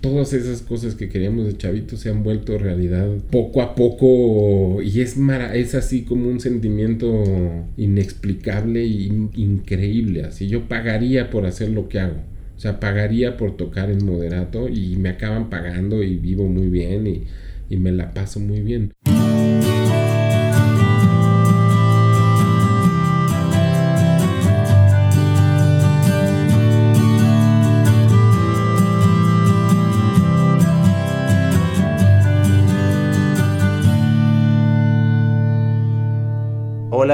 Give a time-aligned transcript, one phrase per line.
[0.00, 5.00] todas esas cosas que queríamos de chavito se han vuelto realidad poco a poco y
[5.00, 5.16] es,
[5.54, 7.24] es así como un sentimiento
[7.76, 10.24] inexplicable e increíble.
[10.24, 12.20] Así yo pagaría por hacer lo que hago.
[12.56, 17.06] O sea, pagaría por tocar en moderato y me acaban pagando y vivo muy bien
[17.06, 17.24] y,
[17.70, 18.92] y me la paso muy bien.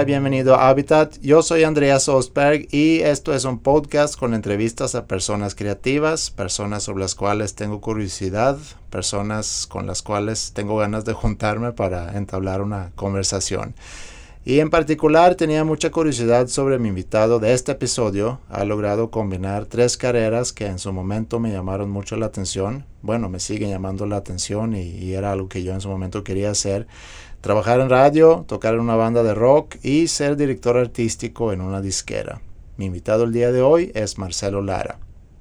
[0.07, 1.19] Bienvenido a Habitat.
[1.21, 6.85] Yo soy Andreas Ostberg y esto es un podcast con entrevistas a personas creativas, personas
[6.85, 8.57] sobre las cuales tengo curiosidad,
[8.89, 13.75] personas con las cuales tengo ganas de juntarme para entablar una conversación.
[14.45, 18.39] Y en particular tenía mucha curiosidad sobre mi invitado de este episodio.
[18.49, 22.85] Ha logrado combinar tres carreras que en su momento me llamaron mucho la atención.
[23.03, 26.23] Bueno, me siguen llamando la atención y, y era algo que yo en su momento
[26.23, 26.87] quería hacer
[27.41, 31.81] trabajar en radio, tocar en una banda de rock y ser director artístico en una
[31.81, 32.41] disquera.
[32.77, 34.99] Mi invitado el día de hoy es Marcelo Lara.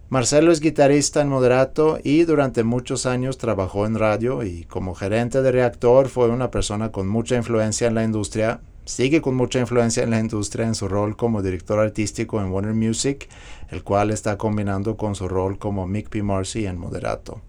[0.07, 5.41] Marcelo es guitarrista en Moderato y durante muchos años trabajó en radio y como gerente
[5.41, 8.61] de reactor fue una persona con mucha influencia en la industria.
[8.85, 12.75] Sigue con mucha influencia en la industria en su rol como director artístico en Warner
[12.75, 13.27] Music,
[13.69, 16.21] el cual está combinando con su rol como Mick P.
[16.21, 17.41] Marcy en Moderato.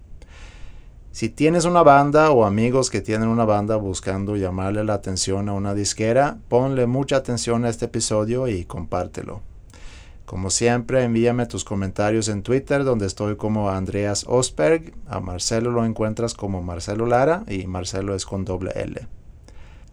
[1.16, 5.54] Si tienes una banda o amigos que tienen una banda buscando llamarle la atención a
[5.54, 9.40] una disquera, ponle mucha atención a este episodio y compártelo.
[10.26, 14.92] Como siempre, envíame tus comentarios en Twitter, donde estoy como Andreas Osberg.
[15.08, 19.08] A Marcelo lo encuentras como Marcelo Lara y Marcelo es con doble L.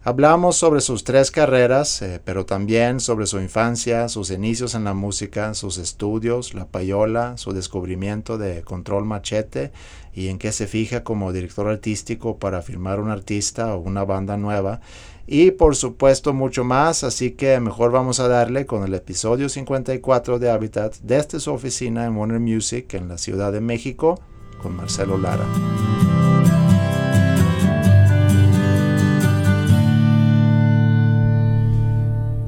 [0.06, 4.92] Hablamos sobre sus tres carreras, eh, pero también sobre su infancia, sus inicios en la
[4.92, 9.72] música, sus estudios, la payola, su descubrimiento de Control Machete
[10.12, 14.36] y en qué se fija como director artístico para firmar un artista o una banda
[14.36, 14.82] nueva.
[15.26, 20.38] Y por supuesto mucho más, así que mejor vamos a darle con el episodio 54
[20.38, 24.20] de Habitat desde su oficina en Warner Music en la Ciudad de México
[24.60, 25.46] con Marcelo Lara.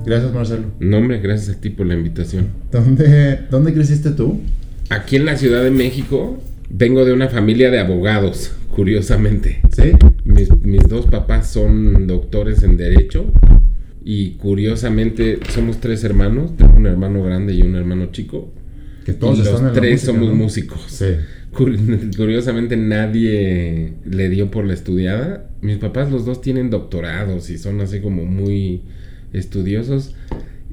[0.06, 0.66] Gracias, Marcelo.
[0.78, 2.46] No, hombre, gracias a ti por la invitación.
[2.70, 4.40] ¿Dónde, ¿Dónde creciste tú?
[4.88, 6.40] Aquí en la Ciudad de México.
[6.70, 9.60] Vengo de una familia de abogados, curiosamente.
[9.70, 9.92] ¿Sí?
[10.24, 13.32] Mis, dos papás son doctores en Derecho.
[14.04, 16.56] Y curiosamente somos tres hermanos.
[16.56, 18.52] Tengo un hermano grande y un hermano chico.
[19.04, 20.84] Que todos y los tres somos músicos.
[20.88, 21.06] Sí.
[21.52, 25.48] Curiosamente nadie le dio por la estudiada.
[25.62, 28.82] Mis papás los dos tienen doctorados y son así como muy
[29.32, 30.14] estudiosos.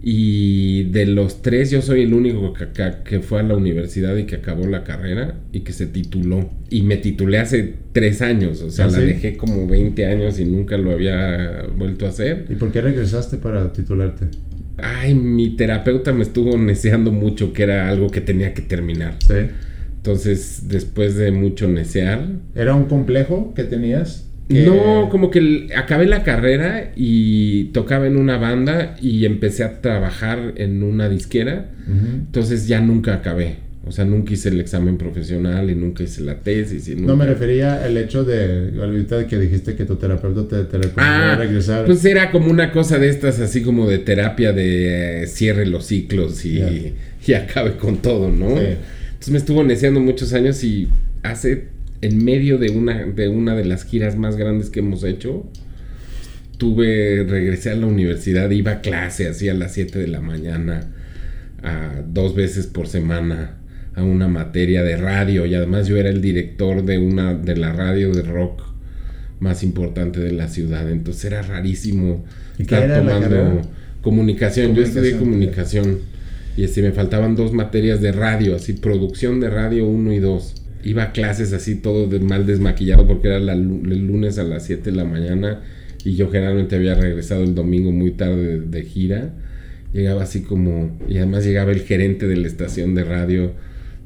[0.05, 2.67] Y de los tres, yo soy el único que,
[3.05, 6.49] que, fue a la universidad y que acabó la carrera y que se tituló.
[6.69, 10.45] Y me titulé hace tres años, o sea, ¿Ah, la dejé como 20 años y
[10.45, 12.47] nunca lo había vuelto a hacer.
[12.49, 14.25] ¿Y por qué regresaste para titularte?
[14.75, 19.19] Ay, mi terapeuta me estuvo neceando mucho que era algo que tenía que terminar.
[19.25, 19.35] Sí.
[19.95, 22.27] Entonces, después de mucho necear.
[22.55, 24.29] ¿Era un complejo que tenías?
[24.49, 30.53] No, como que acabé la carrera y tocaba en una banda y empecé a trabajar
[30.57, 31.71] en una disquera.
[31.87, 33.63] Entonces ya nunca acabé.
[33.85, 36.87] O sea, nunca hice el examen profesional y nunca hice la tesis.
[36.87, 40.77] Y No me refería al hecho de, ahorita que dijiste que tu terapeuta te, te
[40.77, 41.85] recomendó ah, regresar.
[41.85, 45.87] Pues era como una cosa de estas, así como de terapia de eh, cierre los
[45.87, 46.93] ciclos y,
[47.27, 48.51] y, acabe con todo, ¿no?
[48.51, 50.87] Entonces me estuvo neceando muchos años y
[51.21, 51.65] hace
[52.03, 55.45] en medio de una, de una de las giras más grandes que hemos hecho,
[56.57, 60.91] tuve, regresé a la universidad, iba a clase así a las 7 de la mañana,
[61.63, 63.55] a, dos veces por semana,
[63.95, 67.71] a una materia de radio y además yo era el director de una de la
[67.71, 68.63] radio de rock
[69.39, 72.25] más importante de la ciudad, entonces era rarísimo
[72.57, 73.61] estar tomando
[74.01, 74.75] comunicación.
[74.75, 75.99] yo estudié comunicación
[76.57, 80.62] y este, me faltaban dos materias de radio, así producción de radio 1 y 2
[80.83, 84.95] iba a clases así todo mal desmaquillado porque era el lunes a las 7 de
[84.95, 85.61] la mañana
[86.03, 89.33] y yo generalmente había regresado el domingo muy tarde de, gira.
[89.93, 93.53] Llegaba así como, y además llegaba el gerente de la estación de radio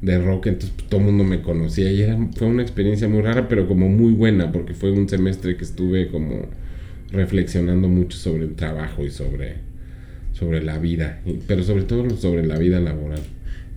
[0.02, 3.22] de rock, entonces pues, todo el mundo me conocía y era, fue una experiencia muy
[3.22, 6.46] rara, pero como muy buena, porque fue un semestre que estuve como
[7.10, 9.54] reflexionando mucho sobre el trabajo y sobre,
[10.34, 13.20] sobre la vida, pero sobre todo sobre la vida laboral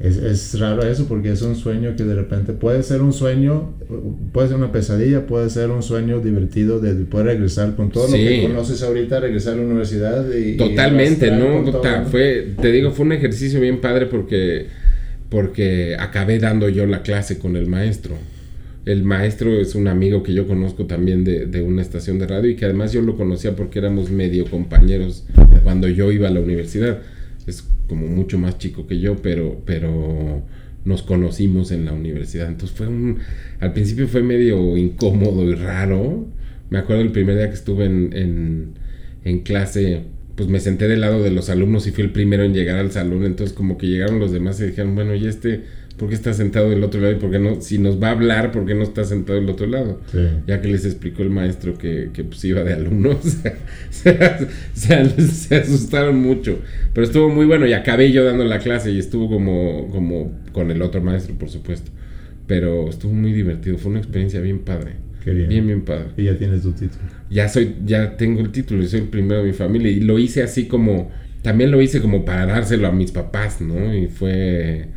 [0.04, 3.74] es, es, raro eso porque es un sueño que de repente puede ser un sueño,
[4.32, 8.14] puede ser una pesadilla, puede ser un sueño divertido de poder regresar con todo lo
[8.14, 10.58] que conoces ahorita, regresar a la universidad y...
[10.58, 11.64] Totalmente, ¿no?
[12.10, 14.68] Fue, te digo, fue un ejercicio bien padre porque,
[15.30, 18.16] porque acabé dando yo la clase con el maestro.
[18.86, 22.50] El maestro es un amigo que yo conozco también de, de, una estación de radio
[22.50, 25.26] y que además yo lo conocía porque éramos medio compañeros
[25.64, 27.00] cuando yo iba a la universidad.
[27.48, 30.44] Es como mucho más chico que yo, pero, pero
[30.86, 32.48] nos conocimos en la universidad.
[32.48, 33.20] Entonces fue un...
[33.60, 36.28] Al principio fue medio incómodo y raro.
[36.70, 38.74] Me acuerdo el primer día que estuve en, en,
[39.24, 40.04] en clase
[40.36, 42.92] pues me senté del lado de los alumnos y fui el primero en llegar al
[42.92, 45.66] salón, entonces como que llegaron los demás y dijeron, bueno, ¿y este
[45.98, 47.14] por qué está sentado del otro lado?
[47.14, 49.50] Y por qué no, si nos va a hablar, ¿por qué no está sentado del
[49.50, 50.02] otro lado?
[50.48, 53.18] Ya que les explicó el maestro que, que pues iba de alumnos,
[53.92, 54.96] se,
[55.56, 56.60] asustaron mucho,
[56.94, 60.72] pero estuvo muy bueno y acabé yo dando la clase y estuvo como, como con
[60.72, 61.92] el otro maestro, por supuesto,
[62.48, 64.94] pero estuvo muy divertido, fue una experiencia bien padre.
[65.26, 65.50] bien.
[65.50, 66.08] Bien, bien padre.
[66.18, 67.04] Y ya tienes tu título.
[67.30, 69.90] Ya soy, ya tengo el título y soy el primero de mi familia.
[69.92, 71.12] Y lo hice así como,
[71.44, 73.96] también lo hice como para dárselo a mis papás, ¿no?
[73.96, 74.88] Y fue,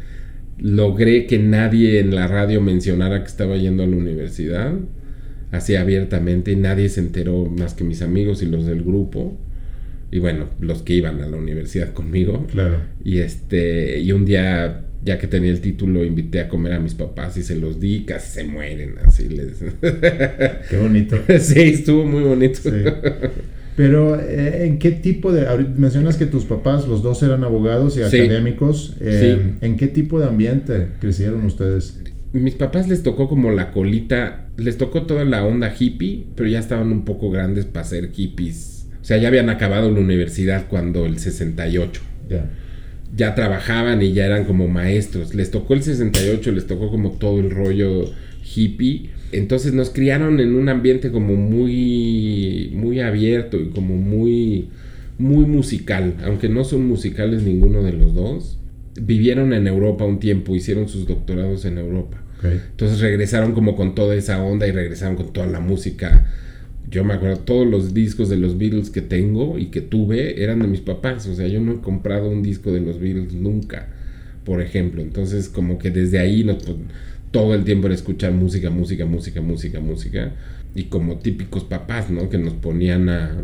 [0.58, 4.74] logré que nadie en la radio mencionara que estaba yendo a la universidad,
[5.50, 9.38] así abiertamente, y nadie se enteró más que mis amigos y los del grupo.
[10.10, 12.46] Y bueno, los que iban a la universidad conmigo.
[12.46, 12.78] Claro.
[13.04, 16.94] Y este, y un día ya que tenía el título, invité a comer a mis
[16.94, 19.58] papás y se los di, casi se mueren, así les...
[20.70, 21.18] Qué bonito.
[21.40, 22.70] sí, estuvo muy bonito.
[23.76, 25.46] Pero, eh, ¿en qué tipo de...
[25.76, 28.94] Mencionas que tus papás, los dos eran abogados y académicos.
[29.00, 32.00] Eh, ¿En qué tipo de ambiente crecieron ustedes?
[32.32, 36.58] Mis papás les tocó como la colita, les tocó toda la onda hippie, pero ya
[36.58, 38.86] estaban un poco grandes para ser hippies.
[39.00, 42.00] O sea, ya habían acabado la universidad cuando el 68.
[42.28, 42.50] Ya
[43.16, 45.34] ya trabajaban y ya eran como maestros.
[45.34, 48.10] Les tocó el 68, les tocó como todo el rollo
[48.54, 49.10] hippie.
[49.38, 54.68] Entonces nos criaron en un ambiente como muy, muy abierto y como muy,
[55.18, 56.14] muy musical.
[56.24, 58.58] Aunque no son musicales ninguno de los dos.
[59.00, 62.20] Vivieron en Europa un tiempo, hicieron sus doctorados en Europa.
[62.42, 66.26] Entonces regresaron como con toda esa onda y regresaron con toda la música
[66.94, 70.60] yo me acuerdo, todos los discos de los Beatles que tengo y que tuve eran
[70.60, 71.26] de mis papás.
[71.26, 73.88] O sea, yo no he comprado un disco de los Beatles nunca,
[74.44, 75.02] por ejemplo.
[75.02, 76.76] Entonces, como que desde ahí pues,
[77.34, 80.32] todo el tiempo era escuchar música, música, música, música, música.
[80.76, 82.30] Y como típicos papás, ¿no?
[82.30, 83.34] Que nos ponían a...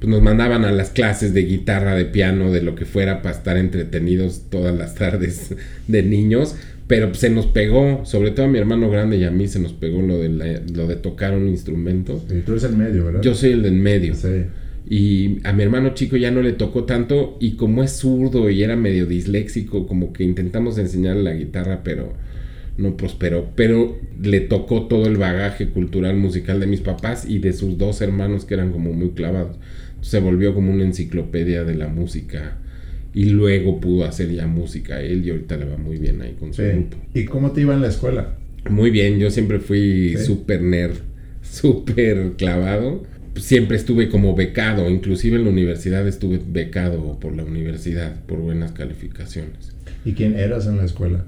[0.00, 3.36] Pues nos mandaban a las clases de guitarra, de piano, de lo que fuera, para
[3.36, 5.54] estar entretenidos todas las tardes
[5.86, 6.56] de niños
[6.88, 9.72] pero se nos pegó, sobre todo a mi hermano grande y a mí se nos
[9.72, 12.22] pegó lo de, lo de tocar un instrumento.
[12.28, 13.22] Y tú eres el medio, ¿verdad?
[13.22, 14.14] Yo soy el del medio.
[14.90, 18.62] Y a mi hermano chico ya no le tocó tanto y como es zurdo y
[18.62, 22.12] era medio disléxico, como que intentamos enseñarle la guitarra, pero
[22.76, 23.50] no prosperó.
[23.54, 28.00] Pero le tocó todo el bagaje cultural musical de mis papás y de sus dos
[28.00, 29.56] hermanos que eran como muy clavados.
[30.00, 32.58] Se volvió como una enciclopedia de la música
[33.14, 36.52] y luego pudo hacer ya música él y ahorita le va muy bien ahí con
[36.54, 36.96] su grupo.
[37.14, 38.36] ¿Y cómo te iba en la escuela?
[38.70, 40.96] Muy bien, yo siempre fui súper nerd,
[41.42, 43.04] súper clavado.
[43.36, 48.72] Siempre estuve como becado, inclusive en la universidad estuve becado por la universidad por buenas
[48.72, 49.72] calificaciones.
[50.04, 51.24] ¿Y quién eras en la escuela?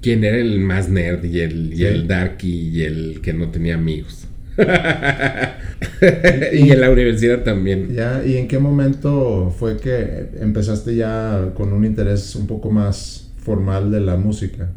[0.00, 3.74] ¿Quién era el más nerd y el, y el darky y el que no tenía
[3.74, 4.28] amigos?
[6.52, 7.94] y en la universidad también.
[7.94, 13.32] Ya, ¿y en qué momento fue que empezaste ya con un interés un poco más
[13.38, 14.70] formal de la música?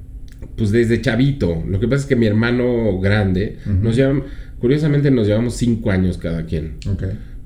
[0.55, 1.63] Pues desde chavito.
[1.67, 4.23] Lo que pasa es que mi hermano grande, nos llevan,
[4.59, 6.77] curiosamente nos llevamos cinco años cada quien.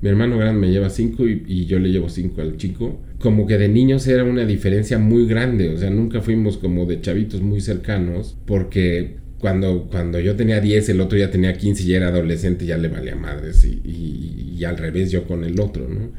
[0.02, 3.00] Mi hermano grande me lleva cinco y, y, yo le llevo cinco al chico.
[3.18, 7.00] Como que de niños era una diferencia muy grande, o sea, nunca fuimos como de
[7.00, 11.94] chavitos muy cercanos, porque cuando, cuando yo tenía 10, el otro ya tenía 15 y
[11.94, 13.64] era adolescente, ya le valía madres.
[13.64, 16.10] Y, y, al revés yo con el otro, ¿no?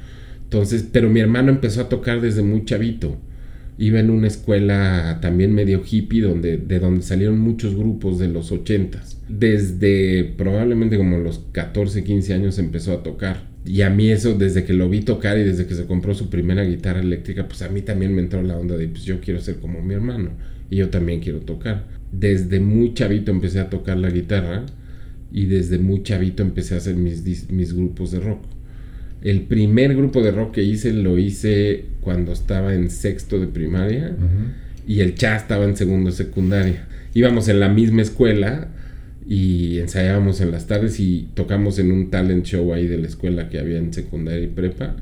[0.43, 3.17] Entonces, pero mi hermano empezó a tocar desde muy chavito.
[3.77, 8.51] Iba en una escuela también medio hippie, donde, de donde salieron muchos grupos de los
[8.51, 13.52] 80 Desde probablemente como los 14, 15 años empezó a tocar.
[13.65, 16.29] Y a mí eso, desde que lo vi tocar y desde que se compró su
[16.29, 19.39] primera guitarra eléctrica, pues a mí también me entró la onda de, pues yo quiero
[19.39, 20.31] ser como mi hermano.
[20.69, 24.65] Y yo también quiero tocar desde muy chavito empecé a tocar la guitarra
[25.31, 28.43] y desde muy chavito empecé a hacer mis, mis grupos de rock.
[29.23, 34.15] El primer grupo de rock que hice lo hice cuando estaba en sexto de primaria
[34.87, 36.85] y el cha estaba en segundo de secundaria.
[37.13, 38.67] Íbamos en la misma escuela
[39.27, 43.49] y ensayábamos en las tardes y tocamos en un talent show ahí de la escuela
[43.49, 44.95] que había en secundaria y prepa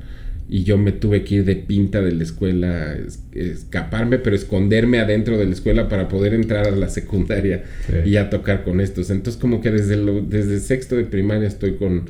[0.54, 2.98] y yo me tuve que ir de pinta de la escuela,
[3.32, 7.64] escaparme, pero esconderme adentro de la escuela para poder entrar a la secundaria
[8.06, 9.10] y a tocar con estos.
[9.12, 12.10] Entonces como que desde, lo, desde sexto de primaria estoy con,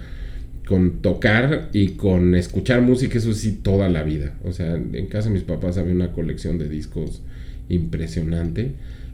[0.65, 4.33] con tocar y con escuchar música, eso sí, toda la vida.
[4.43, 7.21] O sea, en casa de mis papás había una colección de discos
[7.69, 8.71] impresionante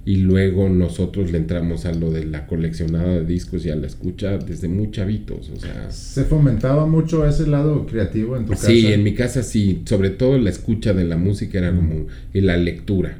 [0.07, 3.87] y luego nosotros le entramos a lo de la coleccionada de discos y a la
[3.87, 5.91] escucha desde muy chavitos, o sea...
[5.91, 8.67] ¿Se fomentaba mucho ese lado creativo en tu casa?
[8.67, 12.05] Sí, en mi casa sí, sobre todo la escucha de la música era como...
[12.33, 13.17] y la lectura.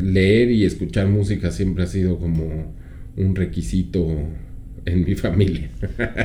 [0.00, 2.72] Leer y escuchar música siempre ha sido como
[3.16, 4.06] un requisito
[4.84, 5.68] en mi familia.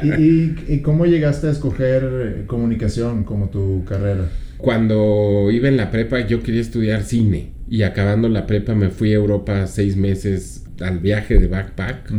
[0.04, 4.30] ¿Y, y cómo llegaste a escoger eh, comunicación como tu carrera?
[4.64, 9.12] Cuando iba en la prepa yo quería estudiar cine y acabando la prepa me fui
[9.12, 12.10] a Europa seis meses al viaje de backpack.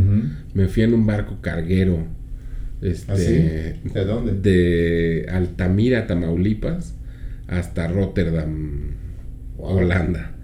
[0.53, 2.07] Me fui en un barco carguero.
[2.83, 4.33] Este, ¿Ah, ¿De dónde?
[4.35, 6.95] De Altamira, Tamaulipas,
[7.47, 8.91] hasta Rotterdam,
[9.57, 10.37] Holanda.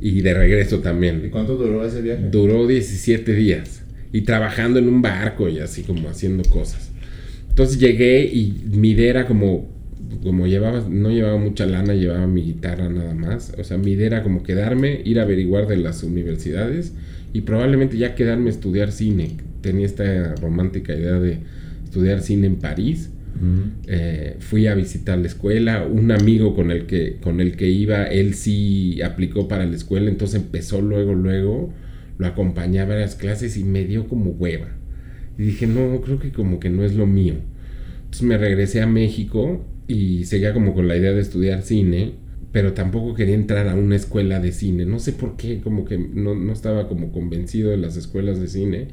[0.00, 1.22] Y de regreso también.
[1.24, 2.30] ¿Y cuánto duró ese viaje?
[2.32, 3.84] Duró 17 días.
[4.10, 6.90] Y trabajando en un barco y así como haciendo cosas.
[7.48, 9.72] Entonces llegué y mi idea era como
[10.22, 13.52] como llevaba, no llevaba mucha lana, llevaba mi guitarra nada más.
[13.58, 16.94] O sea, mi idea era como quedarme, ir a averiguar de las universidades
[17.32, 19.36] y probablemente ya quedarme a estudiar cine.
[19.60, 21.38] Tenía esta romántica idea de
[21.84, 23.10] estudiar cine en París.
[23.88, 25.84] Eh, fui a visitar la escuela.
[25.84, 30.08] Un amigo con el, que, con el que iba, él sí aplicó para la escuela,
[30.08, 31.72] entonces empezó luego, luego,
[32.18, 34.68] lo acompañaba a las clases y me dio como hueva.
[35.38, 37.34] Y dije, no, creo que como que no es lo mío.
[38.04, 42.12] Entonces me regresé a México y seguía como con la idea de estudiar cine,
[42.52, 44.86] pero tampoco quería entrar a una escuela de cine.
[44.86, 48.48] No sé por qué, como que no, no estaba como convencido de las escuelas de
[48.48, 48.88] cine.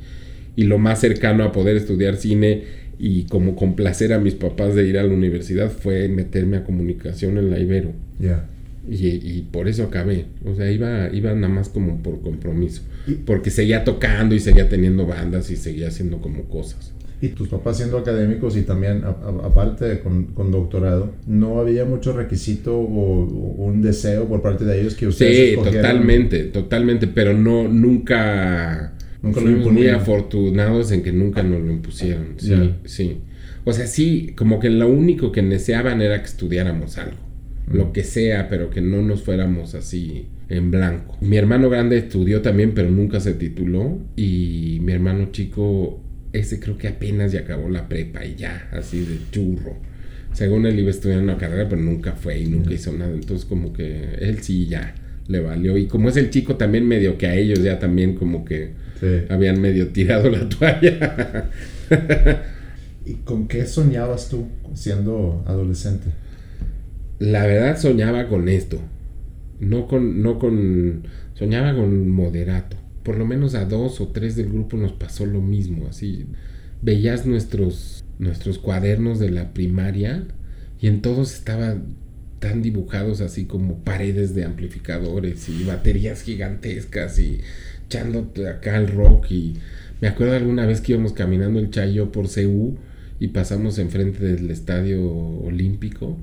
[0.55, 2.63] Y lo más cercano a poder estudiar cine
[2.99, 7.37] y como complacer a mis papás de ir a la universidad fue meterme a comunicación
[7.37, 7.93] en la Ibero.
[8.19, 8.47] Ya.
[8.89, 10.25] Y, y, por eso acabé.
[10.43, 12.81] O sea, iba, iba nada más como por compromiso.
[13.25, 17.77] Porque seguía tocando y seguía teniendo bandas y seguía haciendo como cosas y tus papás
[17.77, 23.23] siendo académicos y también aparte con, con, doctorado, ¿no había mucho requisito o,
[23.63, 28.95] un deseo por parte de ellos que ustedes Sí, totalmente, totalmente, pero no, nunca...
[29.21, 32.33] Nunca fuimos muy afortunados en que nunca nos lo impusieron.
[32.37, 33.17] Sí, sí.
[33.65, 37.17] O sea, sí, como que lo único que deseaban era que estudiáramos algo.
[37.71, 41.19] Lo que sea, pero que no nos fuéramos así en blanco.
[41.21, 43.99] Mi hermano grande estudió también, pero nunca se tituló.
[44.15, 46.01] Y mi hermano chico
[46.33, 49.77] ese creo que apenas ya acabó la prepa y ya, así de churro.
[50.33, 53.11] Según él iba a estudiar una carrera, pero nunca fue y nunca hizo nada.
[53.11, 54.95] Entonces como que él sí ya
[55.27, 55.77] le valió.
[55.77, 58.71] Y como es el chico también medio que a ellos ya también como que
[59.29, 61.49] habían medio tirado la toalla.
[63.05, 66.07] ¿Y con qué soñabas tú siendo adolescente?
[67.19, 68.79] La verdad soñaba con esto.
[69.59, 74.49] No con, no con, soñaba con moderato por lo menos a dos o tres del
[74.49, 76.25] grupo nos pasó lo mismo, así.
[76.81, 80.25] Veías nuestros nuestros cuadernos de la primaria
[80.79, 81.95] y en todos estaban
[82.39, 87.39] tan dibujados así como paredes de amplificadores y baterías gigantescas y
[87.85, 89.53] echando acá el rock y
[90.01, 92.77] me acuerdo alguna vez que íbamos caminando el Chayo por CU
[93.19, 96.17] y pasamos enfrente del estadio olímpico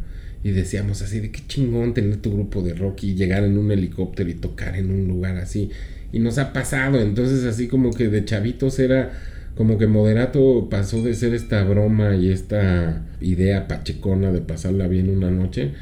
[0.45, 3.71] y decíamos así de qué chingón tener tu grupo de rock y llegar en un
[3.73, 5.71] helicóptero y tocar en un lugar así
[6.13, 7.01] y nos ha pasado.
[7.01, 9.13] Entonces, así como que de chavitos era
[9.55, 15.11] como que Moderato pasó de ser esta broma y esta idea pachecona de pasarla bien
[15.11, 15.73] una noche,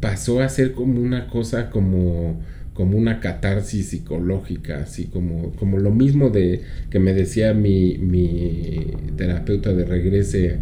[0.00, 2.40] pasó a ser como una cosa como
[2.74, 8.86] como una catarsis psicológica, así como, como lo mismo de que me decía mi, mi
[9.18, 10.56] terapeuta de regrese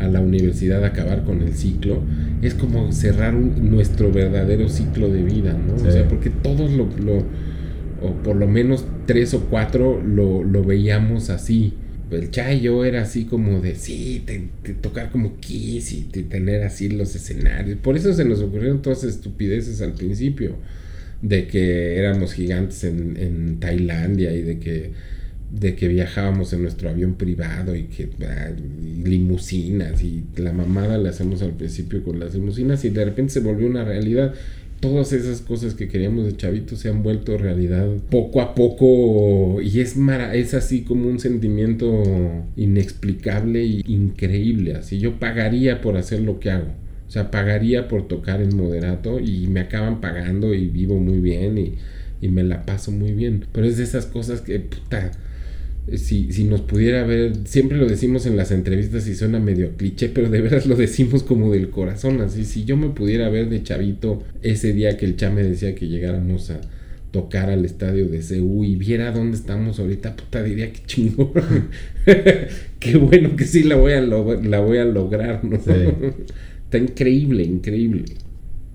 [0.00, 2.02] a la universidad a acabar con el ciclo,
[2.42, 5.74] es como cerrar nuestro verdadero ciclo de vida, ¿no?
[5.74, 6.88] O sea, porque todos lo
[8.02, 11.74] o por lo menos tres o cuatro lo, lo veíamos así.
[12.10, 14.24] El Chayo era así como de, sí,
[14.80, 17.78] tocar como Kiss y tener así los escenarios.
[17.78, 20.56] Por eso se nos ocurrieron todas estupideces al principio.
[21.22, 24.90] De que éramos gigantes en, en Tailandia y de que,
[25.52, 28.50] de que viajábamos en nuestro avión privado y que ah,
[29.04, 33.40] limusinas y la mamada la hacemos al principio con las limusinas y de repente se
[33.40, 34.34] volvió una realidad
[34.80, 39.80] todas esas cosas que queríamos de chavito se han vuelto realidad poco a poco y
[39.80, 39.96] es
[40.32, 42.02] es así como un sentimiento
[42.56, 44.74] inexplicable e increíble.
[44.74, 46.72] Así yo pagaría por hacer lo que hago.
[47.06, 51.58] O sea pagaría por tocar en moderato y me acaban pagando y vivo muy bien
[51.58, 51.74] y,
[52.20, 53.44] y me la paso muy bien.
[53.52, 55.10] Pero es de esas cosas que puta
[55.94, 60.08] si, si nos pudiera ver, siempre lo decimos en las entrevistas y suena medio cliché,
[60.08, 63.62] pero de veras lo decimos como del corazón, así, si yo me pudiera ver de
[63.62, 66.60] chavito ese día que el chame decía que llegáramos a
[67.10, 71.32] tocar al estadio de CU y viera dónde estamos ahorita, puta, diría que chingón.
[72.78, 75.56] Qué bueno que sí la voy a, la voy a lograr, ¿no?
[75.56, 78.04] Está increíble, increíble.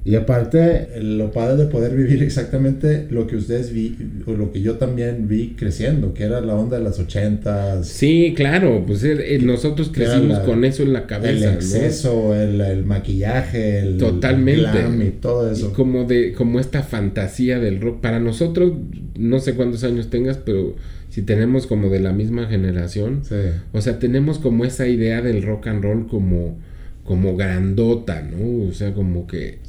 [0.07, 3.97] Y aparte, lo padre de poder vivir exactamente lo que ustedes vi,
[4.27, 7.87] o lo que yo también vi creciendo, que era la onda de las ochentas.
[7.87, 11.49] Sí, claro, pues eh, eh, nosotros crecimos con eso en la cabeza.
[11.49, 14.61] El exceso, el, maquillaje, el, Totalmente.
[14.61, 15.73] glam y todo eso.
[15.73, 17.99] como, de, como esta fantasía del rock.
[17.99, 18.73] Para nosotros,
[19.17, 20.75] no sé cuántos años tengas, pero
[21.09, 23.23] si tenemos como de la misma generación,
[23.71, 26.59] o sea, tenemos como esa idea del rock and roll como
[27.05, 28.67] como grandota, ¿no?
[28.67, 29.59] O sea, como que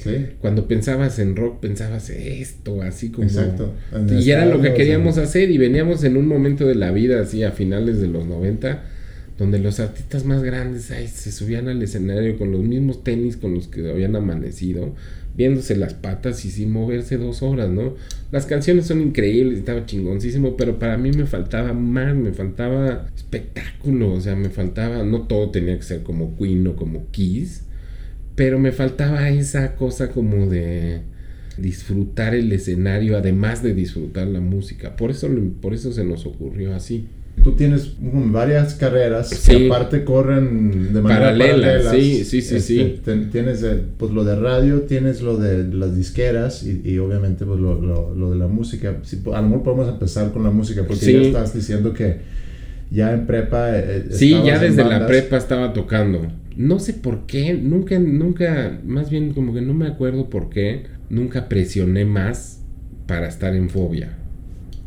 [0.40, 3.28] cuando pensabas en rock pensabas esto, así como...
[3.28, 3.74] Exacto.
[4.10, 7.44] Y era lo que queríamos hacer y veníamos en un momento de la vida, así
[7.44, 8.82] a finales de los 90,
[9.38, 13.52] donde los artistas más grandes ay, se subían al escenario con los mismos tenis con
[13.52, 14.94] los que habían amanecido,
[15.36, 17.94] viéndose las patas y sin moverse dos horas, ¿no?
[18.32, 24.14] Las canciones son increíbles, estaba chingoncísimo, pero para mí me faltaba más, me faltaba espectáculo,
[24.14, 27.64] o sea, me faltaba, no todo tenía que ser como Queen o como Kiss,
[28.34, 31.02] pero me faltaba esa cosa como de
[31.58, 34.96] disfrutar el escenario, además de disfrutar la música.
[34.96, 35.28] Por eso,
[35.60, 37.06] por eso se nos ocurrió así
[37.42, 41.90] tú tienes varias carreras que aparte corren de manera paralela.
[41.90, 42.80] Sí, sí, sí, sí.
[42.80, 43.64] Este, tienes
[43.96, 47.80] pues lo de radio, tienes lo de las disqueras y, obviamente pues lo,
[48.14, 48.96] lo, de la música.
[49.32, 52.18] a lo mejor podemos empezar con la música porque ya estás diciendo que
[52.90, 53.76] ya en prepa.
[53.78, 56.26] Eh, sí, ya desde la prepa estaba tocando.
[56.56, 60.84] No sé por qué, nunca, nunca, más bien como que no me acuerdo por qué,
[61.10, 62.62] nunca presioné más
[63.06, 64.16] para estar en fobia.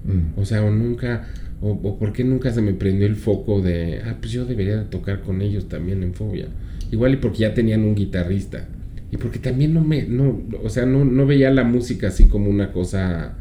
[0.04, 0.40] Mm.
[0.40, 1.28] O sea, nunca
[1.62, 4.78] o, o por qué nunca se me prendió el foco de, ah, pues yo debería
[4.78, 6.48] de tocar con ellos también en Fobia.
[6.92, 8.68] Igual y porque ya tenían un guitarrista.
[9.12, 12.50] Y porque también no me, no, o sea, no, no veía la música así como
[12.50, 13.36] una cosa,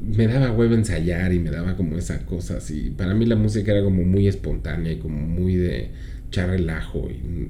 [0.00, 2.92] me daba huevo ensayar y me daba como esa cosa así.
[2.96, 5.90] Para mí la música era como muy espontánea y como muy de
[6.28, 7.08] echar relajo.
[7.10, 7.48] Y,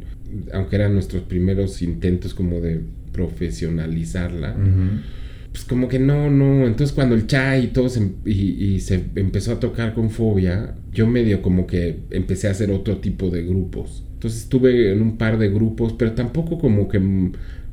[0.52, 2.80] aunque eran nuestros primeros intentos como de
[3.12, 4.56] profesionalizarla
[5.56, 6.66] pues como que no, no.
[6.66, 11.06] Entonces cuando el chai y todo se, y, se empezó a tocar con fobia, yo
[11.06, 14.04] medio como que empecé a hacer otro tipo de grupos.
[14.12, 17.00] Entonces estuve en un par de grupos, pero tampoco como que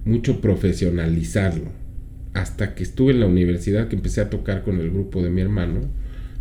[0.06, 1.72] mucho profesionalizarlo.
[2.34, 5.42] Hasta que estuve en la universidad que empecé a tocar con el grupo de mi
[5.42, 5.82] hermano.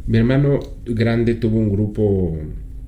[0.07, 2.39] Mi hermano grande tuvo un grupo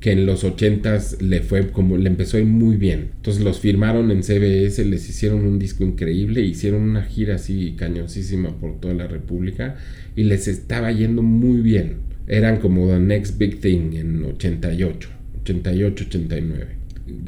[0.05, 3.13] que en los 80s le fue como le empezó muy bien.
[3.17, 8.55] Entonces los firmaron en CBS, les hicieron un disco increíble, hicieron una gira así cañoncísima
[8.61, 9.77] por toda la República
[10.15, 12.01] y les estaba yendo muy bien.
[12.27, 15.09] Eran como The Next Big Thing en 88,
[15.41, 16.67] 88, 89.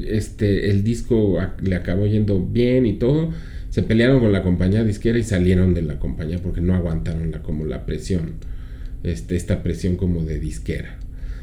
[0.05, 3.31] Este, el disco le acabó yendo bien y todo.
[3.71, 7.41] Se pelearon con la compañía disquera y salieron de la compañía porque no aguantaron la,
[7.41, 8.33] como la presión.
[9.01, 10.99] Este, esta presión como de disquera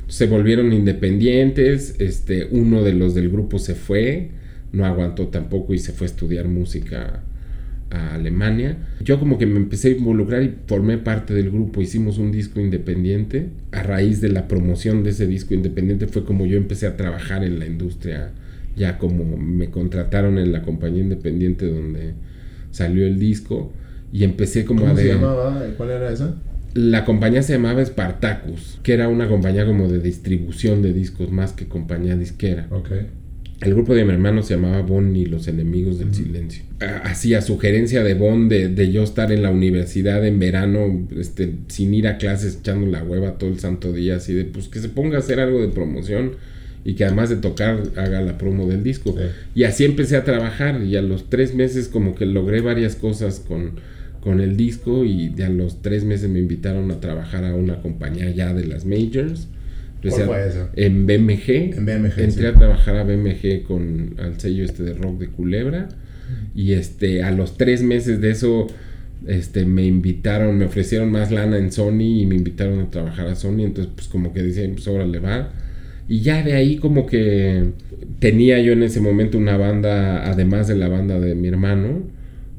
[0.09, 4.31] se volvieron independientes, este, uno de los del grupo se fue,
[4.73, 7.23] no aguantó tampoco y se fue a estudiar música
[7.91, 8.77] a Alemania.
[9.01, 12.61] Yo como que me empecé a involucrar y formé parte del grupo, hicimos un disco
[12.61, 13.49] independiente.
[13.73, 17.45] A raíz de la promoción de ese disco independiente fue como yo empecé a trabajar
[17.45, 18.33] en la industria,
[18.77, 22.15] ya como me contrataron en la compañía independiente donde
[22.71, 23.73] salió el disco
[24.13, 24.97] y empecé como ¿Cómo a...
[24.97, 25.65] se llamaba?
[25.77, 26.37] ¿Cuál era esa?
[26.75, 31.53] La compañía se llamaba Spartacus, que era una compañía como de distribución de discos más
[31.53, 32.67] que compañía disquera.
[32.71, 33.07] Okay.
[33.61, 36.65] El grupo de mi hermano se llamaba Bon y los enemigos del silencio.
[37.05, 42.09] Hacía sugerencia de Bon de, yo estar en la universidad en verano, este, sin ir
[42.09, 45.17] a clases, echando la hueva todo el santo día, así de pues que se ponga
[45.17, 46.33] a hacer algo de promoción
[46.85, 49.17] y que además de tocar haga la promo del disco.
[49.55, 53.41] Y así empecé a trabajar y a los tres meses como que logré varias cosas
[53.41, 53.81] con
[54.25, 58.31] con el disco y a los tres meses me invitaron a trabajar a una compañía
[58.31, 59.49] ya de las majors.
[60.01, 60.71] ¿Cuál fue eso?
[60.75, 61.77] En BMG.
[61.77, 62.19] En BMG.
[62.21, 65.89] Entré a trabajar a BMG con al sello este de rock de Culebra.
[66.55, 68.67] Y este, a los tres meses de eso,
[69.27, 73.35] este, me invitaron, me ofrecieron más lana en Sony y me invitaron a trabajar a
[73.35, 73.61] Sony.
[73.61, 75.53] Entonces, pues como que decían, pues le va.
[76.09, 77.73] Y ya de ahí como que
[78.21, 82.14] tenía yo en ese momento una banda, además de la banda de mi hermano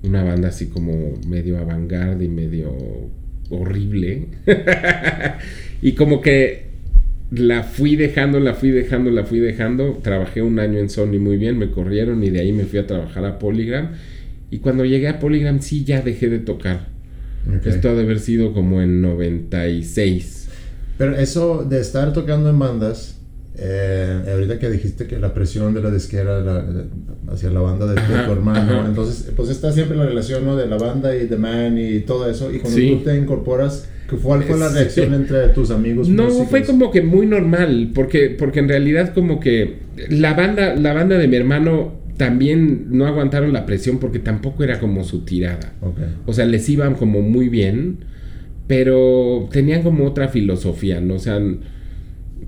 [0.06, 1.92] una banda así como medio avant
[2.22, 2.74] y medio
[3.50, 4.28] horrible.
[5.82, 6.66] y como que
[7.32, 10.00] la fui dejando, la fui dejando, la fui dejando.
[10.02, 12.88] Trabajé un año en Sony muy bien, me corrieron y de ahí me fui a
[12.88, 13.92] trabajar a Polygram.
[14.52, 16.88] Y cuando llegué a Polygram sí ya dejé de tocar.
[17.64, 20.50] Esto ha de haber sido como en 96.
[20.98, 23.15] Pero eso de estar tocando en bandas,
[23.58, 26.44] eh, ahorita que dijiste que la presión de la disquera
[27.32, 30.56] hacia la banda de, tu hermano, entonces pues está siempre la relación ¿no?
[30.56, 33.88] de la banda y The Man y todo eso, y cuando tú te incorporas,
[34.22, 36.10] ¿cuál fue la reacción entre tus amigos?
[36.10, 40.94] No, fue como que muy normal, porque, porque en realidad como que la banda, la
[40.94, 45.74] banda de mi hermano también no aguantaron la presión porque tampoco era como su tirada.
[46.26, 48.00] O sea, les iban como muy bien,
[48.68, 51.16] pero tenían como otra filosofía, ¿no?
[51.16, 51.40] O sea,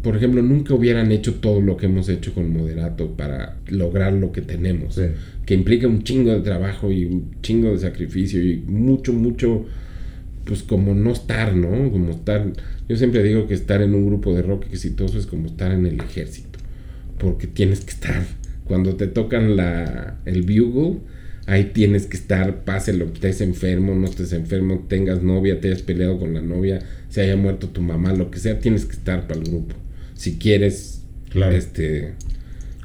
[0.01, 4.31] por ejemplo, nunca hubieran hecho todo lo que hemos hecho con Moderato para lograr lo
[4.31, 4.99] que tenemos.
[5.45, 9.65] Que implica un chingo de trabajo y un chingo de sacrificio y mucho, mucho,
[10.45, 11.91] pues como no estar, ¿no?
[11.91, 12.45] Como estar,
[12.87, 15.85] yo siempre digo que estar en un grupo de rock exitoso es como estar en
[15.85, 16.59] el ejército,
[17.17, 18.23] porque tienes que estar.
[18.65, 20.99] Cuando te tocan la, el bugle,
[21.47, 25.69] ahí tienes que estar, pase lo que estés enfermo, no estés enfermo, tengas novia, te
[25.69, 26.79] hayas peleado con la novia,
[27.09, 29.75] se haya muerto tu mamá, lo que sea, tienes que estar para el grupo
[30.17, 31.03] si quieres
[31.51, 32.13] este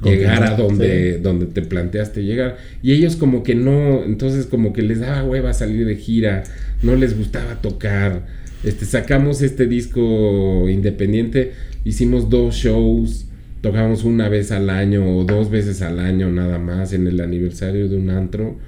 [0.03, 2.57] llegar a donde, donde te planteaste llegar.
[2.81, 6.43] Y ellos como que no, entonces como que les daba hueva salir de gira,
[6.81, 8.25] no les gustaba tocar.
[8.63, 13.25] Este, sacamos este disco independiente, hicimos dos shows,
[13.63, 17.87] tocamos una vez al año o dos veces al año nada más en el aniversario
[17.87, 18.59] de un antro.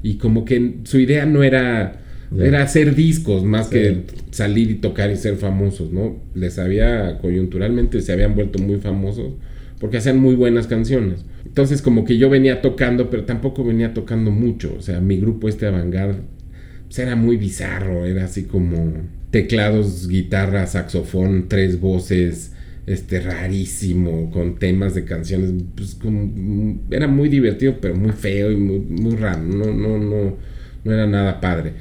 [0.00, 2.00] Y como que su idea no era
[2.38, 6.20] era hacer discos más que salir y tocar y ser famosos, ¿no?
[6.34, 9.34] Les había, coyunturalmente, se habían vuelto muy famosos
[9.78, 11.24] porque hacían muy buenas canciones.
[11.44, 14.74] Entonces, como que yo venía tocando, pero tampoco venía tocando mucho.
[14.78, 16.16] O sea, mi grupo este Avangard
[16.86, 18.94] pues, era muy bizarro, era así como
[19.30, 22.53] teclados, guitarra, saxofón, tres voces,
[22.86, 28.56] este rarísimo, con temas de canciones, pues como, era muy divertido, pero muy feo y
[28.56, 30.36] muy, muy raro, no, no, no,
[30.84, 31.72] no era nada padre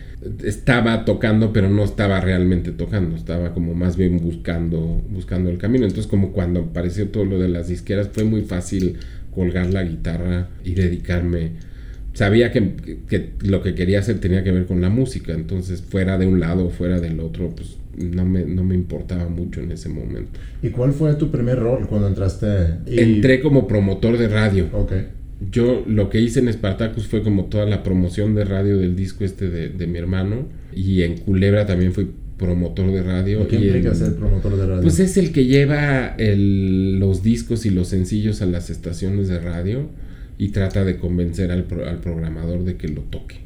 [0.44, 5.86] estaba tocando, pero no estaba realmente tocando, estaba como más bien buscando, buscando el camino.
[5.86, 8.98] Entonces, como cuando apareció todo lo de las disqueras, fue muy fácil
[9.34, 11.73] colgar la guitarra y dedicarme.
[12.14, 16.28] Sabía que, lo que quería hacer tenía que ver con la música, entonces fuera de
[16.28, 19.90] un lado o fuera del otro, pues no me, no me importaba mucho en ese
[19.90, 20.40] momento.
[20.62, 22.48] ¿Y cuál fue tu primer rol cuando entraste?
[22.86, 24.68] Entré como promotor de radio.
[24.74, 24.94] Ok
[25.52, 29.24] yo lo que hice en Spartacus fue como toda la promoción de radio del disco
[29.24, 30.48] este de, mi hermano.
[30.76, 33.48] Y en Culebra también fui promotor de radio.
[33.48, 34.82] ¿Qué implica ser promotor de radio?
[34.82, 39.90] Pues es el que lleva los discos y los sencillos a las estaciones de radio
[40.38, 43.38] y trata de convencer al, al programador de que lo toque.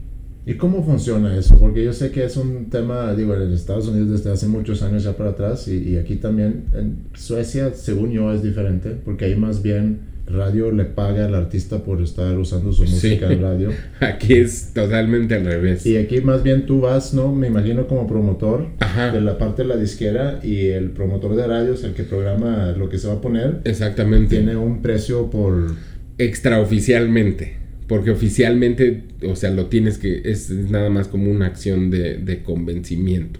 [0.45, 1.59] ¿Y cómo funciona eso?
[1.59, 5.03] Porque yo sé que es un tema, digo, en Estados Unidos desde hace muchos años
[5.03, 6.65] ya para atrás y, y aquí también.
[6.73, 11.83] En Suecia, según yo, es diferente porque ahí más bien radio le paga al artista
[11.83, 13.71] por estar usando su música en radio.
[13.99, 15.85] Aquí es totalmente al revés.
[15.85, 17.33] Y aquí más bien tú vas, ¿no?
[17.33, 18.67] Me imagino como promotor
[19.13, 22.73] de la parte de la disquera y el promotor de radio es el que programa
[22.77, 23.61] lo que se va a poner.
[23.63, 24.35] Exactamente.
[24.35, 25.75] Tiene un precio por...
[26.17, 27.57] Extraoficialmente.
[27.87, 30.21] Porque oficialmente, o sea, lo tienes que...
[30.25, 33.39] Es, nada más como una acción de, convencimiento.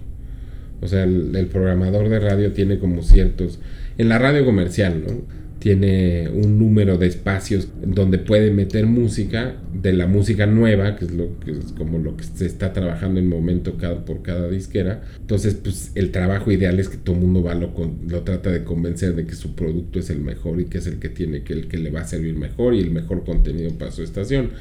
[0.82, 3.60] O sea, el programador de radio tiene como ciertos...
[3.98, 5.24] En la radio comercial, ¿no?
[5.60, 11.12] Tiene un número de espacios donde puede meter música de la música nueva, que es
[11.12, 15.04] lo que es como lo que se está trabajando en momento cada, por cada disquera.
[15.20, 17.74] Entonces, pues el trabajo ideal es que todo el mundo va lo,
[18.08, 21.00] lo trata de convencer de que su producto es el mejor y que es el
[21.00, 23.92] que tiene que el que le va a servir mejor y el mejor contenido para
[23.92, 24.52] su estación.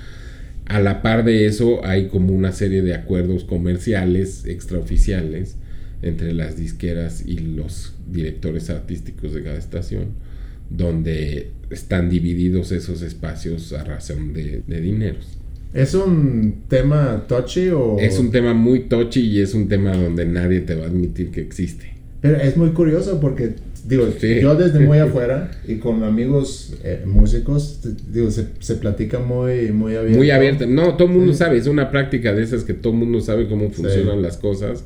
[0.65, 5.57] A la par de eso hay como una serie de acuerdos comerciales extraoficiales
[6.03, 10.27] entre las disqueras y los directores artísticos de cada estación
[10.71, 15.37] donde están divididos esos espacios a razón de, de dineros.
[15.75, 17.99] ¿Es un tema touchy o...?
[17.99, 21.31] Es un tema muy touchy y es un tema donde nadie te va a admitir
[21.31, 21.93] que existe.
[22.23, 24.09] Pero es muy curioso porque, digo,
[24.41, 29.97] yo desde muy afuera y con amigos eh, músicos, digo, se, se, platica muy, muy
[29.97, 30.17] abierto.
[30.17, 30.67] Muy abierto.
[30.67, 33.49] No, todo el mundo sabe, es una práctica de esas que todo el mundo sabe
[33.49, 34.85] cómo funcionan las cosas,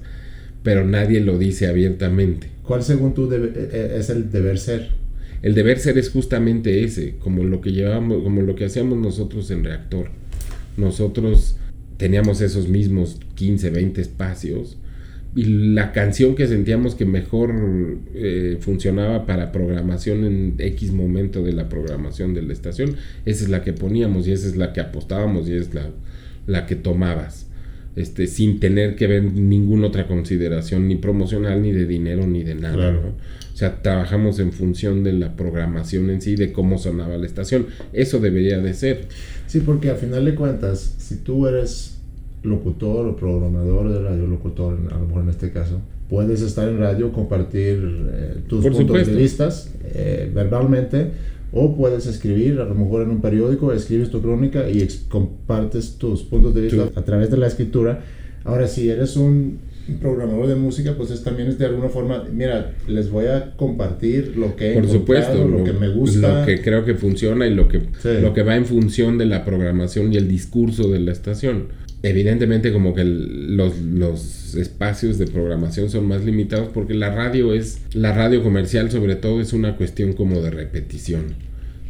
[0.62, 2.48] pero nadie lo dice abiertamente.
[2.64, 4.90] ¿Cuál según tú debe, eh, eh, es el deber ser?
[5.42, 9.50] El deber ser es justamente ese, como lo que llevamos, como lo que hacíamos nosotros
[9.50, 10.10] en reactor.
[10.76, 11.56] Nosotros
[11.96, 14.78] teníamos esos mismos 15, 20 espacios
[15.34, 17.54] y la canción que sentíamos que mejor
[18.14, 23.50] eh, funcionaba para programación en X momento de la programación de la estación, esa es
[23.50, 25.90] la que poníamos y esa es la que apostábamos y es la,
[26.46, 27.49] la que tomabas.
[27.96, 32.54] Este, sin tener que ver ninguna otra consideración, ni promocional, ni de dinero, ni de
[32.54, 32.96] nada.
[33.52, 37.66] O sea, trabajamos en función de la programación en sí, de cómo sonaba la estación.
[37.92, 39.08] Eso debería de ser.
[39.48, 41.98] Sí, porque al final de cuentas, si tú eres
[42.42, 46.78] locutor o programador de radio, locutor, a lo mejor en este caso, puedes estar en
[46.78, 49.48] radio, compartir eh, tus puntos de vista
[49.84, 51.10] eh, verbalmente,
[51.52, 56.22] o puedes escribir, a lo mejor en un periódico, escribes tu crónica y compartes tus
[56.22, 58.04] puntos de vista a través de la escritura.
[58.44, 59.58] Ahora, si eres un
[60.00, 64.36] programador de música, pues es, también es de alguna forma, mira, les voy a compartir
[64.36, 66.40] lo que he Por supuesto, lo, que me gusta.
[66.40, 67.82] Lo que creo que funciona y lo que,
[68.20, 71.68] lo que va en función de la programación y el discurso de la estación.
[72.02, 77.80] Evidentemente como que los, los espacios de programación son más limitados porque la radio es,
[77.92, 81.34] la radio comercial sobre todo es una cuestión como de repetición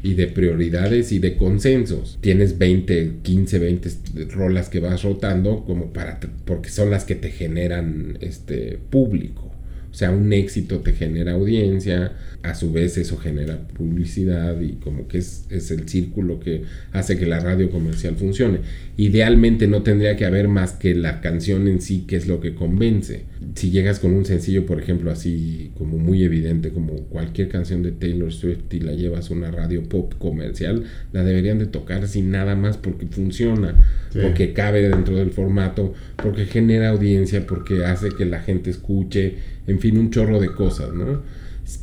[0.02, 2.18] y de prioridades y de consensos.
[2.20, 3.90] Tienes 20, 15, 20
[4.30, 9.50] rolas que vas rotando como para porque son las que te generan este público.
[9.90, 15.08] O sea, un éxito te genera audiencia, a su vez eso genera publicidad y como
[15.08, 18.60] que es, es, el círculo que hace que la radio comercial funcione.
[19.00, 22.54] Idealmente no tendría que haber más que la canción en sí, que es lo que
[22.54, 23.24] convence.
[23.54, 27.92] Si llegas con un sencillo, por ejemplo, así como muy evidente, como cualquier canción de
[27.92, 30.84] Taylor Swift y la llevas a una radio pop comercial,
[31.14, 33.74] la deberían de tocar sin nada más porque funciona,
[34.12, 39.36] porque cabe dentro del formato, porque genera audiencia, porque hace que la gente escuche
[39.66, 41.22] en fin, un chorro de cosas, ¿no?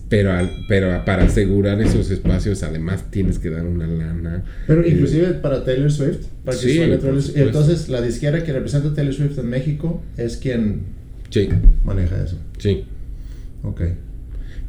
[0.09, 0.31] Pero,
[0.67, 4.43] pero para asegurar esos espacios, además tienes que dar una lana.
[4.65, 6.79] Pero eh, inclusive para Taylor Swift, para que sí,
[7.35, 10.81] Entonces, la disquera que representa a Taylor Swift en México es quien
[11.83, 12.37] maneja eso.
[12.57, 12.85] Sí.
[13.63, 13.81] Ok.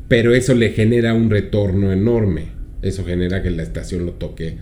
[0.09, 2.47] Pero eso le genera un retorno enorme.
[2.83, 4.57] Eso genera que la estación lo toque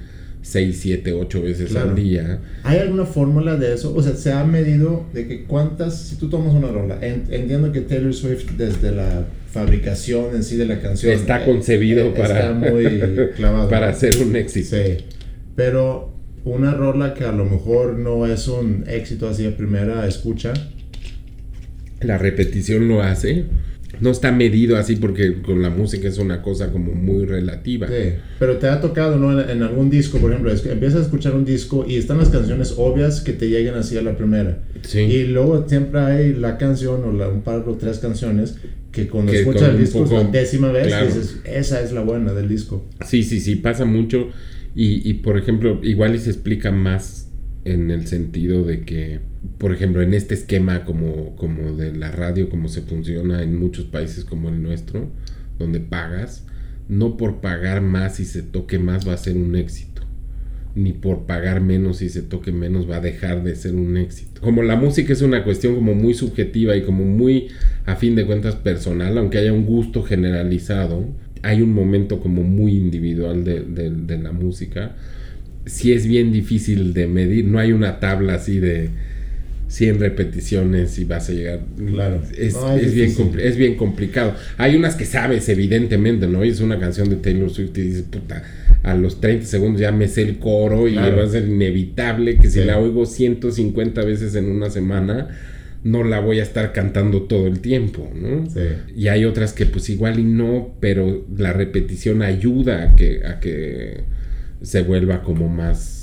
[0.47, 2.39] 6, 7, 8 veces al día.
[2.63, 3.93] ¿Hay alguna fórmula de eso?
[3.97, 7.81] O sea, se ha medido de que cuántas, si tú tomas una rola, entiendo que
[7.81, 12.85] Taylor Swift desde la fabricación en sí de la canción está concebido eh, para, muy
[13.37, 14.77] clavado, para hacer un éxito.
[14.77, 14.99] Sí,
[15.57, 20.53] pero una rola que a lo mejor no es un éxito así a primera escucha.
[22.03, 23.47] La repetición lo hace
[24.01, 27.89] no está medido así porque con la música es una cosa como muy relativa.
[27.89, 29.41] Sí, pero te ha tocado, ¿no?
[29.41, 33.21] En, algún disco, por ejemplo, empiezas a escuchar un disco y están las canciones obvias
[33.21, 34.59] que te lleguen así a la primera.
[34.83, 35.01] Sí.
[35.01, 38.57] Y luego siempre hay la canción o la, un par o tres canciones
[38.93, 42.87] que cuando escuchas el disco la décima vez dices, esa es la buena del disco.
[43.07, 44.29] Sí, sí, sí, pasa mucho.
[44.75, 47.26] Y, y por ejemplo, igual y se explica más
[47.67, 49.19] en el sentido de que,
[49.59, 53.87] por ejemplo, en este esquema como, como de la radio, como se funciona en muchos
[53.87, 55.11] países como el nuestro,
[55.59, 56.45] donde pagas,
[56.89, 60.03] no por pagar más y se toque más va a ser un éxito,
[60.77, 64.41] ni por pagar menos y se toque menos va a dejar de ser un éxito.
[64.41, 67.49] Como la música es una cuestión como muy subjetiva y como muy,
[67.85, 71.05] a fin de cuentas, personal, aunque haya un gusto generalizado,
[71.43, 74.95] hay un momento como muy individual de, de la música
[75.67, 77.45] sí es bien difícil de medir.
[77.45, 78.91] No hay una tabla así de
[79.69, 81.61] 100 repeticiones y vas a llegar.
[81.77, 82.23] Claro.
[82.39, 82.57] Es,
[82.95, 84.35] bien, es bien complicado.
[84.57, 86.43] Hay unas que sabes, evidentemente, ¿no?
[86.45, 88.43] Es una canción de Taylor Swift y dices, puta,
[88.85, 92.49] a los 30 segundos ya me sé el coro y va a ser inevitable que
[92.49, 95.29] si la oigo 150 veces en una semana
[95.83, 98.49] no la voy a estar cantando todo el tiempo, ¿no?
[98.51, 98.61] Sí.
[98.97, 103.41] Y hay otras que pues igual y no, pero la repetición ayuda a que, a
[103.41, 104.05] que
[104.63, 105.97] se vuelva como más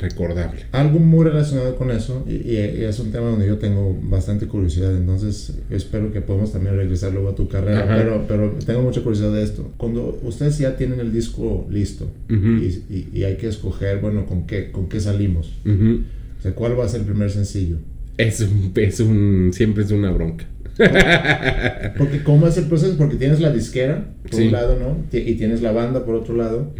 [0.00, 0.62] recordable.
[0.72, 5.54] Algo muy relacionado con eso, y, es un tema donde yo tengo bastante curiosidad, entonces
[5.68, 9.42] espero que podamos también regresar luego a tu carrera, pero, pero tengo mucha curiosidad de
[9.42, 9.70] esto.
[9.76, 14.70] Cuando ustedes ya tienen el disco listo y, y, hay que escoger, bueno, con qué,
[14.70, 17.76] con qué salimos, o sea, ¿cuál va a ser el primer sencillo?
[18.16, 20.46] Es un, es un, siempre es una bronca.
[21.98, 22.96] Porque ¿cómo es el proceso?
[22.96, 25.18] Porque tienes la disquera, por un lado, ¿no?
[25.18, 26.72] Y tienes la banda, por otro lado.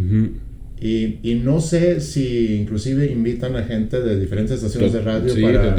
[0.81, 5.75] Y, y, no sé si inclusive invitan a gente de diferentes estaciones de radio para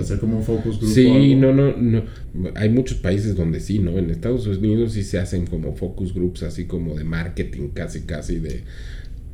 [0.00, 0.92] hacer como un focus group.
[0.92, 2.04] Sí, no, no, no.
[2.54, 3.98] Hay muchos países donde sí, ¿no?
[3.98, 8.38] En Estados Unidos sí se hacen como focus groups, así como de marketing, casi, casi
[8.38, 8.62] de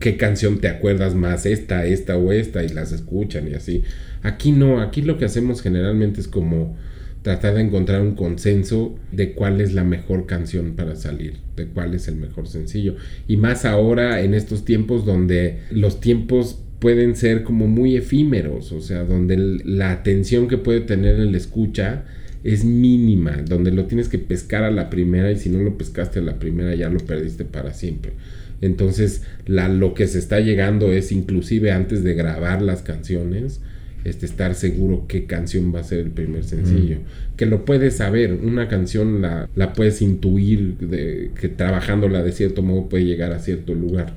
[0.01, 3.85] qué canción te acuerdas más, esta, esta o esta, y las escuchan y así.
[4.23, 6.77] Aquí no, aquí lo que hacemos generalmente es como
[7.23, 11.95] tratar de encontrar un consenso de cuál es la mejor canción para salir, de cuál
[11.95, 12.97] es el mejor sencillo.
[13.29, 18.81] Y más ahora en estos tiempos donde los tiempos pueden ser como muy efímeros, o
[18.81, 22.05] sea, donde la atención que puede tener el escucha
[22.43, 26.19] es mínima, donde lo tienes que pescar a la primera y si no lo pescaste
[26.19, 28.13] a la primera ya lo perdiste para siempre.
[28.61, 33.61] Entonces, lo que se está llegando es inclusive antes de grabar las canciones,
[34.05, 36.99] este, estar seguro qué canción va a ser el primer sencillo.
[37.37, 42.63] Que lo puedes saber, una canción la, la puedes intuir de, que trabajándola de cierto
[42.63, 44.17] modo puede llegar a cierto lugar.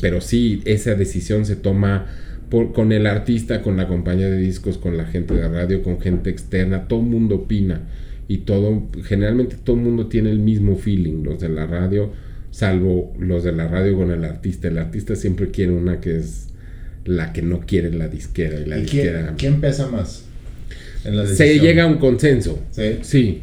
[0.00, 2.06] Pero sí, esa decisión se toma
[2.48, 6.00] por, con el artista, con la compañía de discos, con la gente de radio, con
[6.00, 7.82] gente externa, todo el mundo opina.
[8.28, 12.10] Y todo, generalmente todo el mundo tiene el mismo feeling, los de la radio,
[12.50, 14.68] salvo los de la radio con el artista.
[14.68, 16.48] El artista siempre quiere una que es
[17.06, 19.34] la que no quiere la disquera y la disquera.
[19.36, 20.24] Quién, pesa más?
[21.34, 22.60] se llega a un consenso.
[22.72, 22.98] Sí.
[23.02, 23.42] Sí,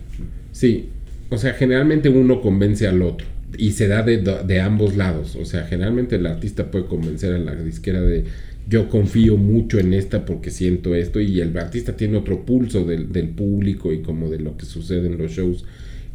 [0.52, 0.90] sí.
[1.30, 3.26] O sea, generalmente uno convence al otro
[3.58, 5.36] y se da de, de, ambos lados.
[5.36, 8.26] O sea, generalmente el artista puede convencer a la disquera de
[8.68, 13.12] yo confío mucho en esta porque siento esto y el artista tiene otro pulso del,
[13.12, 15.66] del, público y como de lo que sucede en los shows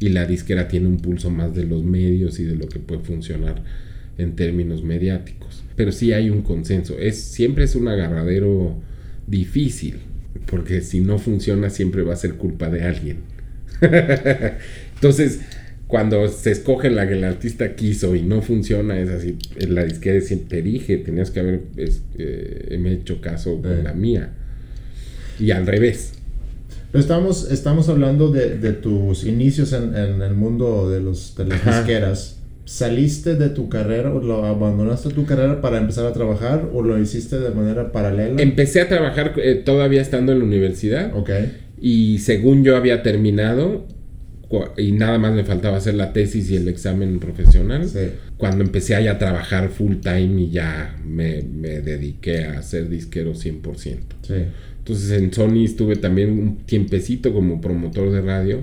[0.01, 3.03] y la disquera tiene un pulso más de los medios y de lo que puede
[3.03, 3.63] funcionar
[4.17, 5.63] en términos mediáticos.
[5.79, 6.99] Pero sí hay un consenso.
[6.99, 8.77] Es, siempre es un agarradero
[9.27, 10.01] difícil
[10.47, 13.19] porque si no funciona siempre va a ser culpa de alguien.
[14.95, 15.41] Entonces,
[15.87, 20.21] cuando se escoge la que el artista quiso y no funciona, es así, la disquera
[20.21, 21.63] siempre dije, tenías que haber
[22.19, 24.33] eh, hecho caso con la mía.
[25.39, 26.13] Y al revés.
[26.93, 32.38] estamos, estamos hablando de, tus inicios en, el mundo de, los, de las disqueras.
[32.69, 36.99] ¿Saliste de tu carrera o lo abandonaste tu carrera para empezar a trabajar o lo
[36.99, 38.43] hiciste de manera paralela?
[38.43, 41.17] Empecé a trabajar eh, todavía estando en la universidad.
[41.17, 41.31] Ok.
[41.81, 43.87] Y según yo había terminado,
[44.77, 47.89] y nada más me faltaba hacer la tesis y el examen profesional.
[48.37, 53.33] Cuando empecé a, a trabajar full time y ya me, me dediqué a ser disquero
[53.33, 53.97] 100%.
[54.77, 58.61] Entonces en Sony estuve también un tiempecito como promotor de radio,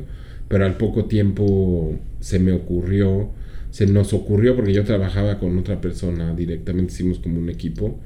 [0.47, 3.31] pero al poco tiempo se me ocurrió,
[3.75, 7.99] se nos ocurrió porque yo trabajaba con otra persona directamente, hicimos como un equipo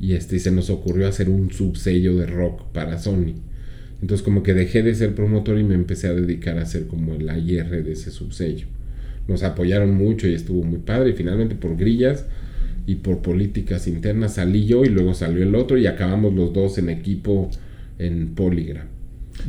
[0.00, 3.34] y este se nos ocurrió hacer un subsello de rock para Sony.
[4.00, 7.14] Entonces como que dejé de ser promotor y me empecé a dedicar a ser como
[7.14, 8.66] el AIR de ese subsello.
[9.28, 12.24] Nos apoyaron mucho y estuvo muy padre y finalmente por grillas
[12.88, 16.78] y por políticas internas salí yo y luego salió el otro y acabamos los dos
[16.78, 17.48] en equipo
[18.00, 18.91] en Polygram.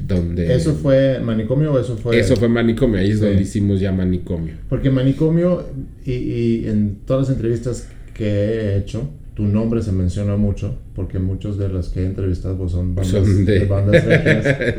[0.07, 2.19] Donde ¿Eso fue manicomio o eso fue...?
[2.19, 4.55] Eso fue manicomio, ahí es donde hicimos ya manicomio.
[4.69, 5.65] Porque manicomio
[6.05, 11.19] y, y en todas las entrevistas que he hecho, tu nombre se menciona mucho, porque
[11.19, 13.65] muchos de los que he entrevistado pues, son bandas, de...
[13.65, 14.03] bandas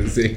[0.12, 0.32] sí.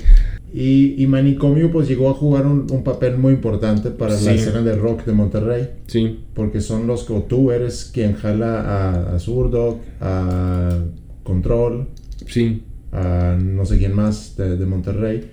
[0.53, 4.61] Y, y, Manicomio pues llegó a jugar un, un papel muy importante para la escena
[4.61, 5.69] de rock de Monterrey.
[5.87, 6.19] Sí.
[6.33, 10.79] Porque son los que tú eres quien jala a, a Zurdo, a
[11.23, 11.87] Control.
[12.25, 12.63] Sí.
[12.91, 15.29] A no sé quién más de, de Monterrey.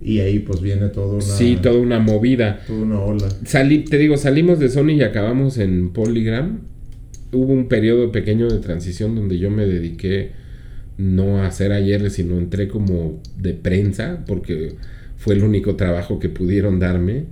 [0.00, 1.22] Y ahí pues viene toda una...
[1.22, 2.60] Sí, toda una movida.
[2.66, 3.28] Toda una ola.
[3.44, 6.72] Salí, te digo, salimos de Sony y acabamos en Polygram
[7.32, 10.32] hubo un periodo pequeño de transición donde yo me dediqué
[10.98, 14.74] no a hacer ayer, sino entré como de prensa, porque
[15.16, 17.24] fue el único trabajo que pudieron darme,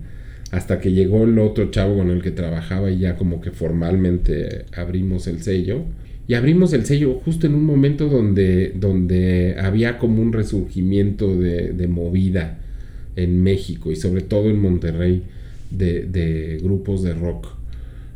[0.51, 4.65] hasta que llegó el otro chavo con el que trabajaba y ya como que formalmente
[4.75, 5.85] abrimos el sello.
[6.31, 11.73] Y abrimos el sello justo en un momento donde, donde había como un resurgimiento de,
[11.73, 12.61] de movida
[13.17, 15.25] en México y sobre todo en Monterrey
[15.73, 17.49] de, grupos de rock.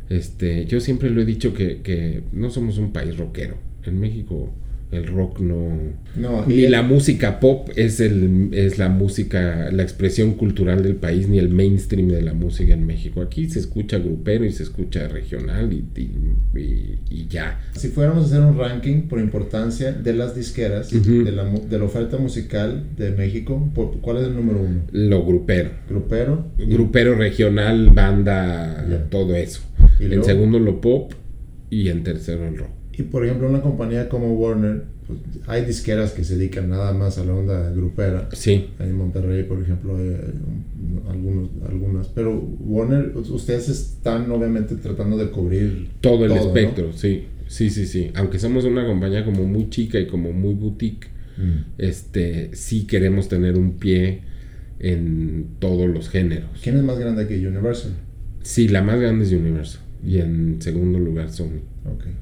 [0.09, 3.57] Este, yo siempre lo he dicho que, que no somos un país rockero.
[3.83, 4.49] En México
[4.91, 10.33] el rock no, no ni la música pop es el es la música la expresión
[10.33, 13.21] cultural del país ni el mainstream de la música en México.
[13.21, 15.83] Aquí se escucha grupero y se escucha regional y,
[17.09, 17.59] y, ya.
[17.73, 21.83] Si fuéramos a hacer un ranking por importancia de las disqueras de, la, de, la,
[21.83, 23.69] oferta musical de México
[24.01, 24.81] ¿cuál es el número uno?
[24.91, 25.71] lo grupero.
[25.89, 26.45] Grupero.
[26.57, 29.61] Grupero regional banda todo eso.
[29.99, 31.13] En segundo lo pop
[31.69, 36.11] y en tercero el rock y por ejemplo, una compañía como Warner, pues, hay disqueras
[36.11, 38.29] que se dedican nada más a la onda grupera.
[38.31, 38.69] Sí.
[38.79, 40.15] En Monterrey, por ejemplo, hay
[41.09, 42.07] algunos, algunas.
[42.07, 47.25] Pero Warner, ustedes están obviamente tratando de cubrir todo el espectro, sí.
[47.47, 48.11] Sí, sí, sí.
[48.15, 51.73] Aunque somos una compañía como muy chica y como muy boutique, mm.
[51.77, 54.21] este, sí queremos tener un pie
[54.79, 56.49] en todos los géneros.
[56.63, 57.91] ¿Quién es más grande que Universal?
[58.41, 59.81] Sí, la más grande es Universal.
[60.03, 61.61] Y en segundo lugar Sony.
[61.97, 62.13] Okay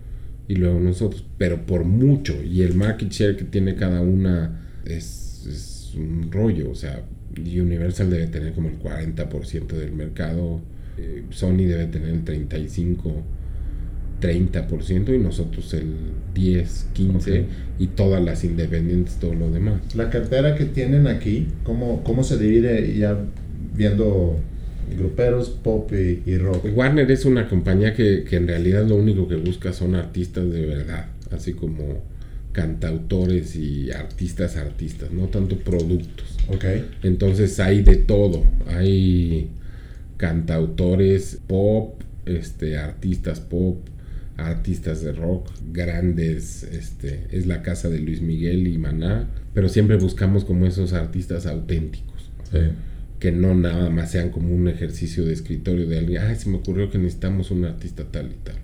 [0.53, 2.35] y luego nosotros, pero por mucho.
[2.43, 6.69] Y el market share que tiene cada una es, es un rollo.
[6.69, 7.03] O sea,
[7.35, 10.61] Universal debe tener como el 40% del mercado,
[10.99, 13.23] eh, Sony debe tener el 35%.
[14.21, 15.95] 30% y nosotros el
[16.33, 17.45] 10, 15
[17.77, 19.81] y todas las independientes, todo lo demás.
[19.95, 23.17] La cartera que tienen aquí, ¿cómo, cómo se divide ya
[23.75, 24.39] viendo
[24.97, 26.65] gruperos, pop y, rock.
[26.75, 31.07] Warner es una compañía que, en realidad lo único que busca son artistas de verdad,
[31.31, 32.03] así como
[32.51, 36.37] cantautores y artistas artistas, no tanto productos.
[36.49, 36.65] Ok.
[37.01, 39.49] Entonces hay de todo, hay
[40.17, 43.79] cantautores pop, este, artistas pop,
[44.37, 49.97] artistas de rock, grandes, este, es la casa de Luis Miguel y Maná, pero siempre
[49.97, 52.29] buscamos como esos artistas auténticos.
[52.51, 52.59] Sí
[53.23, 56.57] que no nada más sean como un ejercicio de escritorio de alguien, ay, se me
[56.57, 58.55] ocurrió que necesitamos un artista tal y tal.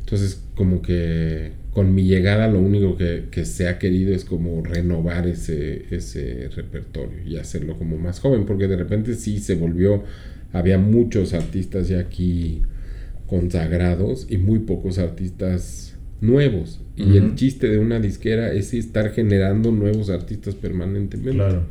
[0.00, 4.62] Entonces, como que con mi llegada lo único que, que, se ha querido es como
[4.62, 10.04] renovar ese, ese repertorio y hacerlo como más joven, porque de repente sí se volvió,
[10.52, 12.60] había muchos artistas ya aquí
[13.26, 16.82] consagrados y muy pocos artistas nuevos.
[16.98, 21.32] Y el chiste de una disquera es estar generando nuevos artistas permanentemente.
[21.32, 21.64] Claro.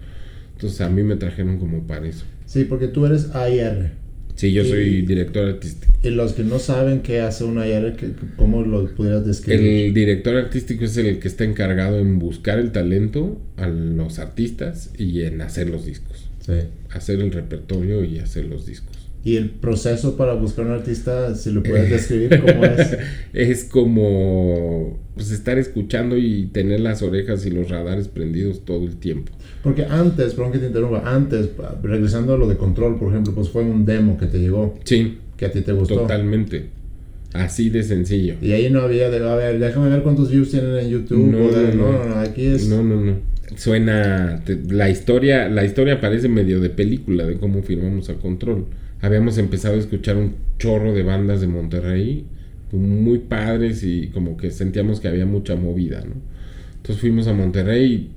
[0.56, 2.26] Entonces a mí me trajeron como para eso.
[2.46, 3.92] Sí, porque tú eres AIR.
[4.36, 5.94] Sí, yo soy director artístico.
[6.04, 7.96] Y los que no saben qué hace un AIR,
[8.36, 9.66] ¿cómo lo pudieras describir?
[9.66, 14.92] El director artístico es el que está encargado en buscar el talento a los artistas
[14.98, 16.30] y en hacer los discos.
[16.46, 16.54] Sí.
[16.92, 18.96] Hacer el repertorio y hacer los discos.
[19.26, 22.96] Y el proceso para buscar un artista, si lo puedes describir, ¿cómo es?
[23.34, 28.98] es como pues, estar escuchando y tener las orejas y los radares prendidos todo el
[28.98, 29.32] tiempo.
[29.66, 31.50] Porque antes, perdón que te interrumpa, antes,
[31.84, 34.76] regresando a lo de control, por ejemplo, pues fue un demo que te llegó.
[34.86, 35.18] Sí.
[35.36, 35.96] Que a ti te gustó.
[35.96, 36.68] Totalmente.
[37.34, 38.36] Así de sencillo.
[38.42, 41.28] Y ahí no había de, a ver, déjame ver cuántos views tienen en YouTube.
[41.28, 42.70] No, no, no, aquí es...
[42.70, 43.16] No, no, no.
[43.58, 48.66] Suena, la historia, la historia parece medio de película de cómo firmamos a control
[49.06, 52.26] habíamos empezado a escuchar un chorro de bandas de Monterrey,
[52.72, 56.16] muy padres y como que sentíamos que había mucha movida, ¿no?
[56.78, 58.12] Entonces fuimos a Monterrey y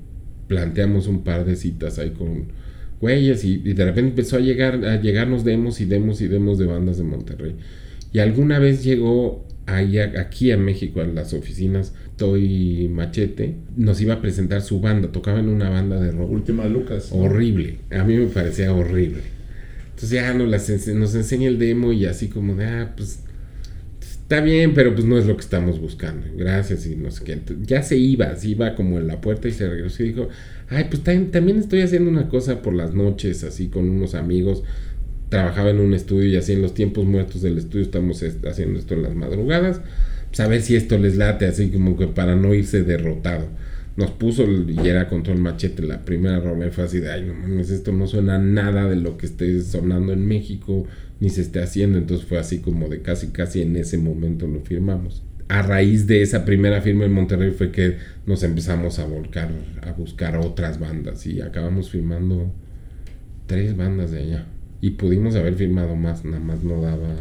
[0.48, 2.46] planteamos un par de citas ahí con
[3.00, 6.66] güeyes y, de repente empezó a llegar a llegarnos demos y demos y demos de
[6.66, 7.54] bandas de Monterrey.
[8.12, 14.14] Y alguna vez llegó ahí aquí a México a las oficinas Toy Machete nos iba
[14.14, 16.30] a presentar su banda, tocaba en una banda de rock.
[16.30, 17.10] Última Lucas.
[17.12, 19.20] Horrible, a mí me parecía horrible.
[19.90, 23.20] Entonces ya nos, las, nos enseña el demo y así como de, ah, pues
[24.28, 26.26] está bien, pero pues no es lo que estamos buscando.
[26.36, 27.40] Gracias y no sé qué.
[27.62, 30.28] ya se iba, se iba como en la puerta y se regresó y dijo,
[30.68, 34.64] ay, pues también estoy haciendo una cosa por las noches, así con unos amigos.
[35.30, 38.92] Trabajaba en un estudio y así en los tiempos muertos del estudio estamos haciendo esto
[38.92, 39.80] en las madrugadas.
[40.26, 43.48] Pues a ver si esto les late, así como que para no irse derrotado
[43.96, 47.70] nos puso y era control machete la primera rola fue así de ay no mames
[47.70, 50.86] esto no suena nada de lo que esté sonando en México
[51.20, 54.60] ni se esté haciendo entonces fue así como de casi casi en ese momento lo
[54.60, 57.96] firmamos a raíz de esa primera firma en Monterrey fue que
[58.26, 59.50] nos empezamos a volcar
[59.82, 62.52] a buscar otras bandas y acabamos firmando
[63.46, 64.46] tres bandas de allá
[64.80, 67.14] y pudimos haber firmado más nada más no daba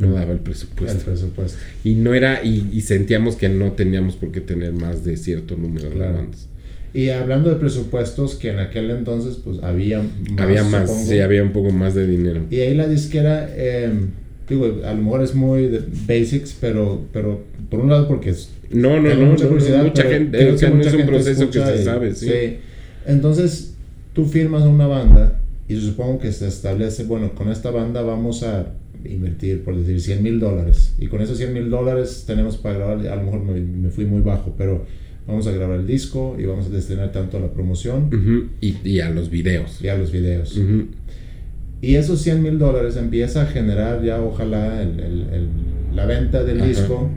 [0.00, 0.98] no daba el presupuesto.
[0.98, 1.58] El presupuesto.
[1.84, 5.90] Y no era, y, sentíamos que no teníamos por qué tener más de cierto número
[5.90, 6.48] de bandas.
[6.92, 10.40] Y hablando de presupuestos, que en aquel entonces pues había más.
[10.40, 12.42] Había más, sí, había un poco más de dinero.
[12.50, 14.08] Y ahí la disquera, em,
[14.48, 18.50] digo, a lo mejor es muy de basics, pero, pero por un lado porque es...
[18.70, 19.46] No, no, no, mucha,
[19.82, 22.26] mucha gente, sea, no es un proceso que se sabe, sí.
[22.26, 22.56] sí.
[23.06, 23.74] Entonces,
[24.12, 28.74] tú firmas una banda y supongo que se establece, bueno, con esta banda vamos a
[29.04, 30.94] invertir, por decir, 100 mil dólares.
[30.98, 34.20] Y con esos 100 mil dólares tenemos para grabar, a lo mejor me, fui muy
[34.20, 34.84] bajo, pero
[35.26, 38.50] vamos a grabar el disco y vamos a destinar tanto a la promoción.
[38.60, 39.80] y, a los videos.
[39.82, 40.58] Y a los videos.
[41.82, 45.48] Y esos 100 mil dólares empieza a generar ya, ojalá, el, el,
[45.94, 47.08] la venta del disco.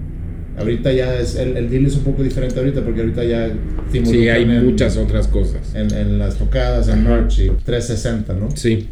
[0.57, 3.51] Ahorita ya es, el, el deal es un poco diferente ahorita porque ahorita ya...
[3.91, 5.73] Sí, hay muchas otras cosas.
[5.75, 8.55] En, en las tocadas, en merch y 360, ¿no?
[8.55, 8.87] Sí.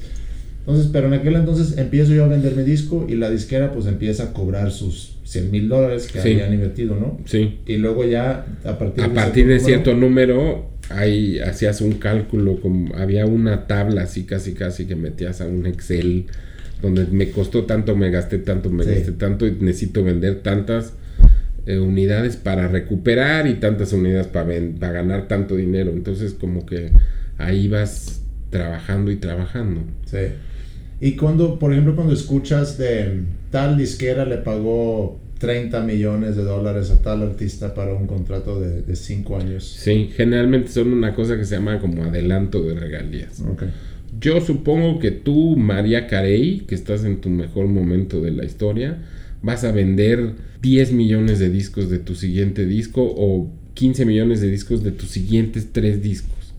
[0.60, 3.86] Entonces, pero en aquel entonces empiezo yo a vender mi disco y la disquera pues
[3.86, 7.18] empieza a cobrar sus 100 mil dólares que habían invertido, ¿no?
[7.24, 7.60] Sí.
[7.66, 12.94] Y luego ya a partir, a partir de cierto número, ahí hacías un cálculo, como
[12.98, 16.26] había una tabla así casi casi que metías a un Excel
[16.82, 20.96] donde me costó tanto, me gasté tanto, me gasté tanto y necesito vender tantas
[21.66, 24.52] eh, unidades para recuperar y tantas unidades para,
[24.82, 25.92] para ganar tanto dinero.
[25.92, 26.92] Entonces como que
[27.38, 29.82] ahí vas trabajando y trabajando.
[30.08, 30.18] Sí.
[31.00, 36.92] Y cuando, por ejemplo, cuando escuchas de tal disquera le pagó 30 millones de dólares
[36.92, 39.64] a tal artista para un contrato de 5 años.
[39.66, 43.42] Sí, generalmente son una cosa que se llama como adelanto de regalías.
[43.42, 43.70] Okay.
[44.20, 49.00] Yo supongo que tú, María Carey, que estás en tu mejor momento de la historia,
[49.42, 54.52] vas a vender 10 millones de discos de tu siguiente disco o 15 millones de
[54.52, 56.54] discos de tus siguientes 3 discos.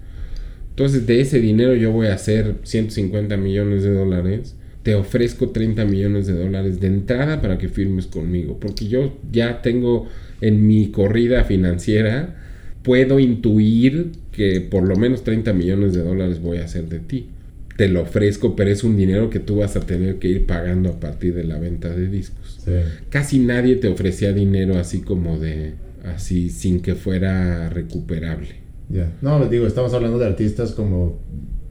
[0.71, 4.57] Entonces de ese dinero yo voy a hacer 150 millones de dólares.
[4.83, 8.59] Te ofrezco 30 millones de dólares de entrada para que firmes conmigo.
[8.59, 10.09] Porque yo ya tengo
[10.41, 12.35] en mi corrida financiera,
[12.83, 17.29] puedo intuir que por lo menos 30 millones de dólares voy a hacer de ti.
[17.77, 20.91] Te lo ofrezco, pero es un dinero que tú vas a tener que ir pagando
[20.91, 22.67] a partir de la venta de discos.
[23.09, 25.75] Casi nadie te ofrecía dinero así como de,
[26.05, 28.57] así sin que fuera recuperable.
[28.89, 29.11] Ya.
[29.23, 31.19] No, les digo, estamos hablando de artistas como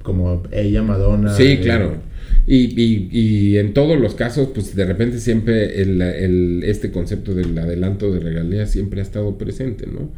[0.04, 1.36] como ella, Madonna.
[1.36, 1.96] Sí, claro.
[2.48, 7.34] Y, y, y, en todos los casos, pues de repente siempre el, el, este concepto
[7.34, 10.10] del adelanto de regalías siempre ha estado presente, ¿no?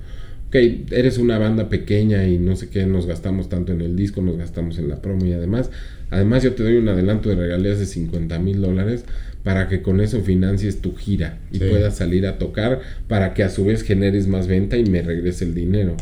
[0.48, 0.56] Ok,
[0.92, 4.38] eres una banda pequeña y no sé qué, nos gastamos tanto en el disco, nos
[4.38, 5.72] gastamos en la promo y además,
[6.12, 9.04] además yo te doy un adelanto de regalías de 50 mil dólares
[9.44, 11.66] para que con eso financies tu gira y sí.
[11.70, 15.44] puedas salir a tocar para que a su vez generes más venta y me regrese
[15.44, 15.98] el dinero.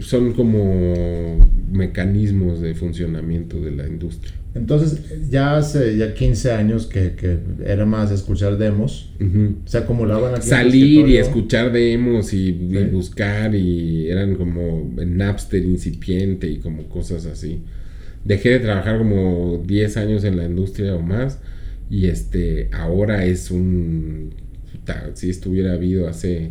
[0.00, 1.38] Son como
[1.70, 4.34] mecanismos de funcionamiento de la industria.
[4.54, 9.54] Entonces, ya hace ya 15 años que, que era más escuchar demos, uh -huh.
[9.64, 10.46] se acumulaban aquí.
[10.46, 12.58] Salir y escuchar demos y, ¿Sí?
[12.70, 17.60] y, buscar y eran como Napster incipiente y como cosas así.
[18.24, 21.38] Dejé de trabajar como 10 años en la industria o más
[21.88, 24.34] y este ahora es un...
[25.14, 26.50] Si estuviera habido hace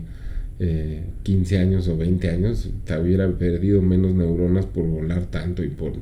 [0.64, 5.70] eh, 15 años o 20 años, te hubiera perdido menos neuronas por volar tanto y
[5.70, 5.93] por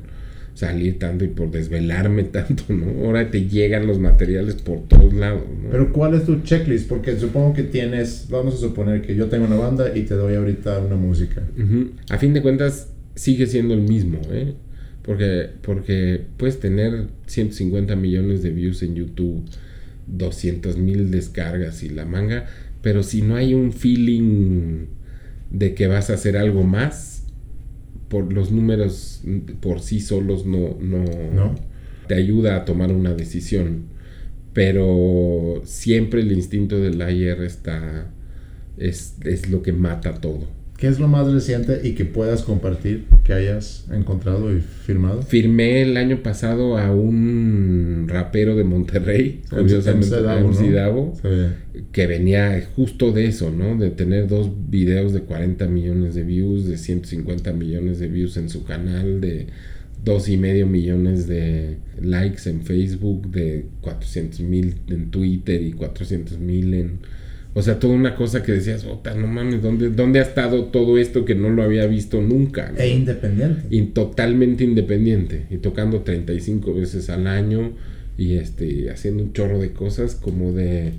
[0.52, 3.06] salir tanto y por desvelarme tanto, ¿no?
[3.06, 5.70] Ahora te llegan los materiales por todos lados, ¿no?
[5.70, 6.88] Pero ¿cuál es tu checklist?
[6.88, 10.34] Porque supongo que tienes, vamos a suponer que yo tengo una banda y te doy
[10.34, 11.42] ahorita una música.
[11.56, 11.90] Uh -huh.
[12.10, 14.52] A fin de cuentas sigue siendo el mismo, ¿eh?
[15.02, 19.42] Porque, porque puedes tener 150 millones de views en YouTube,
[20.06, 22.44] 200 mil descargas y la manga,
[22.82, 24.86] pero si no hay un feeling
[25.50, 27.24] de que vas a hacer algo más,
[28.08, 29.22] por los números
[29.60, 31.54] por sí solos no, no, no,
[32.08, 33.84] te ayuda a tomar una decisión.
[34.52, 38.10] Pero siempre el instinto del ayer está.
[38.76, 40.48] Es, es, lo que mata todo.
[40.80, 45.20] ¿Qué es lo más reciente y que puedas compartir que hayas encontrado y firmado?
[45.20, 51.28] Firmé el año pasado a un rapero de Monterrey, curiosamente, Davo, sí.
[51.92, 53.76] que venía justo de eso, ¿no?
[53.76, 58.48] De tener dos videos de 40 millones de views, de 150 millones de views en
[58.48, 59.48] su canal, de
[60.02, 66.38] dos y medio millones de likes en Facebook, de 400 mil en Twitter y 400
[66.38, 67.00] mil en
[67.52, 70.98] o sea, toda una cosa que decías, Ota, no mames, ¿dónde, ¿dónde ha estado todo
[70.98, 72.70] esto que no lo había visto nunca?
[72.70, 72.78] ¿no?
[72.78, 73.62] E independiente.
[73.70, 75.46] Y totalmente independiente.
[75.50, 77.72] Y tocando 35 veces al año
[78.16, 80.92] y este haciendo un chorro de cosas como de,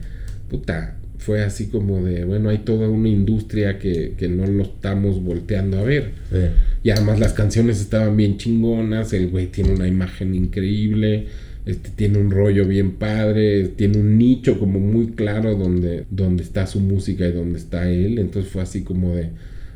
[0.50, 5.24] puta, fue así como de, bueno, hay toda una industria que, que no lo estamos
[5.24, 6.12] volteando a ver.
[6.32, 6.38] Sí.
[6.84, 11.28] Y además las canciones estaban bien chingonas, el güey tiene una imagen increíble
[11.66, 16.66] este, tiene un rollo bien padre, tiene un nicho como muy claro donde, donde está
[16.68, 18.20] su música y donde está él.
[18.20, 19.30] Entonces fue así como de,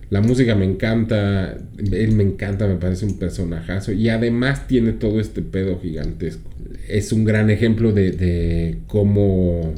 [0.09, 5.19] la música me encanta, él me encanta, me parece un personajazo y además tiene todo
[5.19, 6.49] este pedo gigantesco.
[6.87, 9.73] Es un gran ejemplo de, de cómo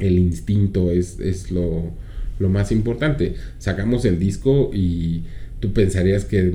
[0.00, 1.90] el instinto es, es lo,
[2.38, 3.34] lo más importante.
[3.58, 5.22] Sacamos el disco y
[5.60, 6.54] tú pensarías que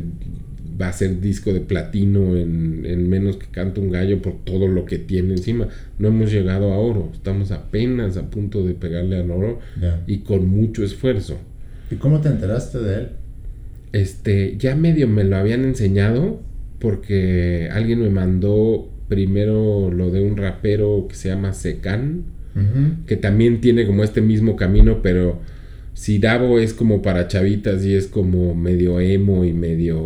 [0.79, 4.67] va a ser disco de platino en, en, menos que canta un gallo por todo
[4.67, 5.67] lo que tiene encima.
[5.97, 10.01] No hemos llegado a oro, estamos apenas a punto de pegarle al oro yeah.
[10.07, 11.37] y con mucho esfuerzo.
[11.91, 13.07] ¿Y cómo te enteraste de él?
[13.91, 16.39] Este, ya medio me lo habían enseñado
[16.79, 22.23] porque alguien me mandó primero lo de un rapero que se llama Secan,
[22.55, 23.05] uh -huh.
[23.05, 25.39] que también tiene como este mismo camino, pero
[25.99, 29.97] si Davo es como para chavitas y es como medio emo y medio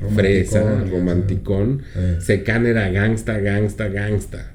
[0.00, 2.16] romanticón, fresa, romanticón, eh.
[2.18, 4.54] Secan era gangsta, gangsta, gangsta.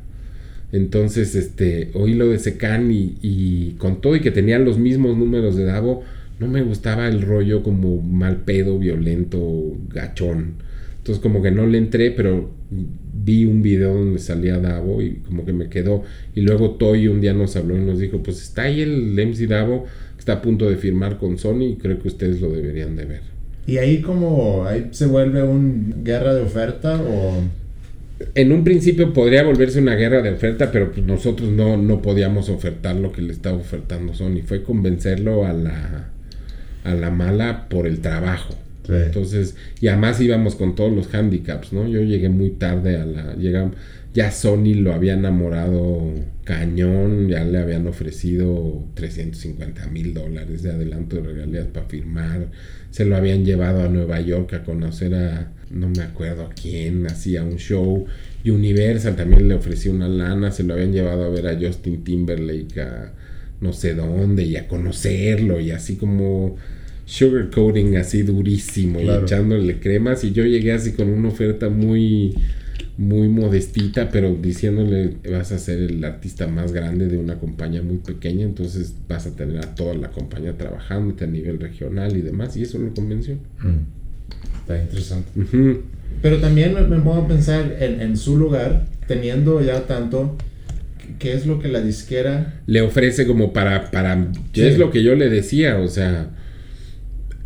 [0.72, 5.16] Entonces, este, oí lo de Secan y, y, con todo y que tenían los mismos
[5.16, 6.02] números de Davo,
[6.40, 10.54] no me gustaba el rollo como mal pedo, violento, gachón.
[10.98, 15.46] Entonces como que no le entré, pero vi un video donde salía Davo y como
[15.46, 16.04] que me quedó.
[16.34, 19.48] Y luego Toy un día nos habló y nos dijo, pues está ahí el MC
[19.48, 19.86] Davo
[20.30, 23.22] está a punto de firmar con Sony y creo que ustedes lo deberían de ver.
[23.66, 27.44] ¿Y ahí como ahí se vuelve una guerra de oferta o...?
[28.36, 32.50] En un principio podría volverse una guerra de oferta, pero pues nosotros no, no podíamos
[32.50, 34.42] ofertar lo que le estaba ofertando Sony.
[34.46, 36.10] Fue convencerlo a la,
[36.84, 38.54] a la mala por el trabajo.
[38.86, 38.94] Sí.
[38.94, 41.88] Entonces, y además íbamos con todos los handicaps, ¿no?
[41.88, 43.36] Yo llegué muy tarde a la...
[43.36, 43.76] Llegamos,
[44.14, 51.18] ya Sony lo había enamorado cañón, ya le habían ofrecido 350 mil dólares de adelanto
[51.18, 52.48] de regalías para firmar,
[52.90, 57.06] se lo habían llevado a Nueva York a conocer a, no me acuerdo a quién,
[57.06, 58.06] hacía un show,
[58.44, 62.80] Universal también le ofreció una lana, se lo habían llevado a ver a Justin Timberlake
[62.80, 63.14] a
[63.62, 66.56] no sé dónde y a conocerlo y así como
[67.06, 69.22] sugarcoating así durísimo claro.
[69.22, 70.24] y echándole cremas.
[70.24, 72.36] Y yo llegué así con una oferta muy
[73.00, 78.00] muy modestita, pero diciéndole vas a ser el artista más grande de una compañía muy
[78.00, 82.58] pequeña, entonces vas a tener a toda la compañía trabajando a nivel regional y demás,
[82.58, 83.36] y eso lo convenció.
[83.36, 84.60] Mm.
[84.60, 85.30] Está interesante.
[85.38, 85.82] Uh -huh.
[86.22, 90.36] Pero también me, pongo a pensar en, en, su lugar, teniendo ya tanto,
[91.20, 92.60] ¿qué es lo que la disquera...
[92.66, 93.92] Le ofrece como para...
[93.92, 96.32] para Es lo que yo le decía, o sea...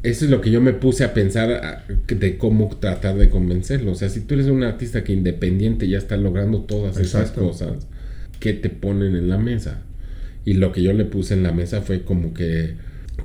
[0.03, 3.93] Eso es lo que yo me puse a pensar de cómo tratar de convencerlo.
[3.93, 7.87] O sea, si tú eres un artista que independiente ya está logrando todas esas cosas,
[8.41, 9.81] ¿qué te ponen en la mesa?
[10.43, 12.75] Y lo que yo le puse en la mesa fue como que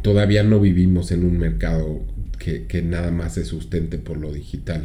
[0.02, 2.04] todavía no vivimos en un mercado
[2.38, 4.84] que, que nada más se sustente por lo digital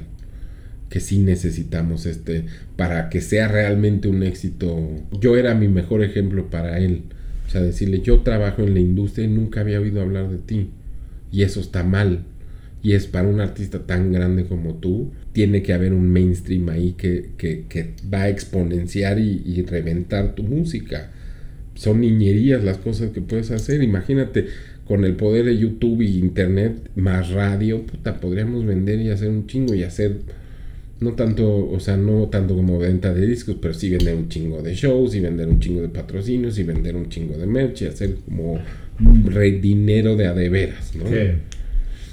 [0.94, 4.80] que sí necesitamos este para que sea realmente un éxito.
[5.20, 7.06] Yo era mi mejor ejemplo para él.
[7.48, 10.70] O sea, decirle, yo trabajo en la industria y nunca había oído hablar de ti.
[11.34, 12.26] Y eso está mal.
[12.84, 16.94] Y es para un artista tan grande como tú, tiene que haber un mainstream ahí
[16.94, 21.12] que, que, va a exponenciar y, reventar tu música.
[21.74, 23.82] Son niñerías las cosas que puedes hacer.
[23.82, 24.48] Imagínate,
[24.86, 29.48] con el poder de YouTube y Internet más radio, puta, podríamos vender y hacer un
[29.48, 30.20] chingo y hacer
[31.00, 34.62] no tanto, o sea, no tanto como venta de discos, pero sí vender un chingo
[34.62, 37.86] de shows y vender un chingo de patrocinios y vender un chingo de merch y
[37.88, 38.60] hacer como
[39.62, 41.06] dinero de adeveras, ¿no?
[41.06, 41.38] ¿Qué?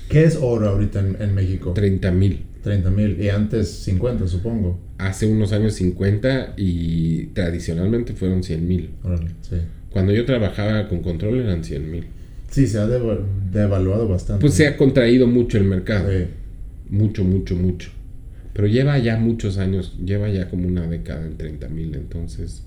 [0.08, 1.72] ¿Qué es oro ahorita en, México?
[1.72, 2.42] 30 mil.
[2.62, 3.20] 30 mil.
[3.20, 4.78] Y antes 50, supongo.
[4.98, 8.90] Hace unos años 50 y tradicionalmente fueron 100 mil.
[9.48, 9.56] Sí.
[9.90, 12.04] Cuando yo trabajaba con control eran 100 mil.
[12.50, 14.40] Sí, se ha devaluado bastante.
[14.40, 16.10] Pues se ha contraído mucho el mercado.
[16.10, 16.24] Sí.
[16.88, 17.90] Mucho, mucho, mucho.
[18.52, 22.64] Pero lleva ya muchos años, lleva ya como una década en 30 mil, entonces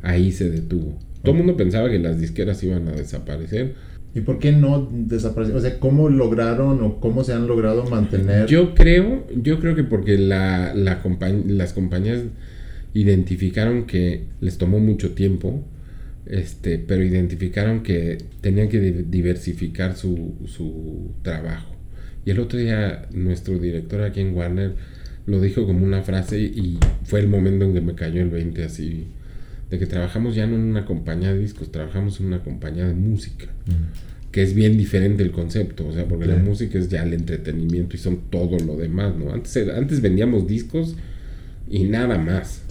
[0.00, 0.96] ahí se detuvo.
[1.24, 3.74] Todo el mundo pensaba que las disqueras iban a desaparecer.
[4.14, 5.58] ¿Y por qué no desaparecieron?
[5.58, 8.46] O sea, ¿cómo lograron o cómo se han logrado mantener?
[8.46, 11.00] Yo creo, yo creo que porque la, la
[11.46, 12.22] las compañías
[12.92, 15.64] identificaron que les tomó mucho tiempo,
[16.26, 21.74] este, pero identificaron que tenían que diversificar su, su trabajo.
[22.24, 24.74] Y el otro día nuestro director aquí en Warner
[25.26, 28.64] lo dijo como una frase y fue el momento en que me cayó el 20
[28.64, 29.08] así,
[29.74, 32.94] de que trabajamos ya no en una compañía de discos, trabajamos en una compañía de
[32.94, 33.46] música,
[34.30, 37.96] que es bien diferente el concepto, o sea, porque la música es ya el entretenimiento
[37.96, 39.32] y son todo lo demás, ¿no?
[39.32, 40.96] Antes, antes vendíamos discos
[41.68, 42.62] y nada más.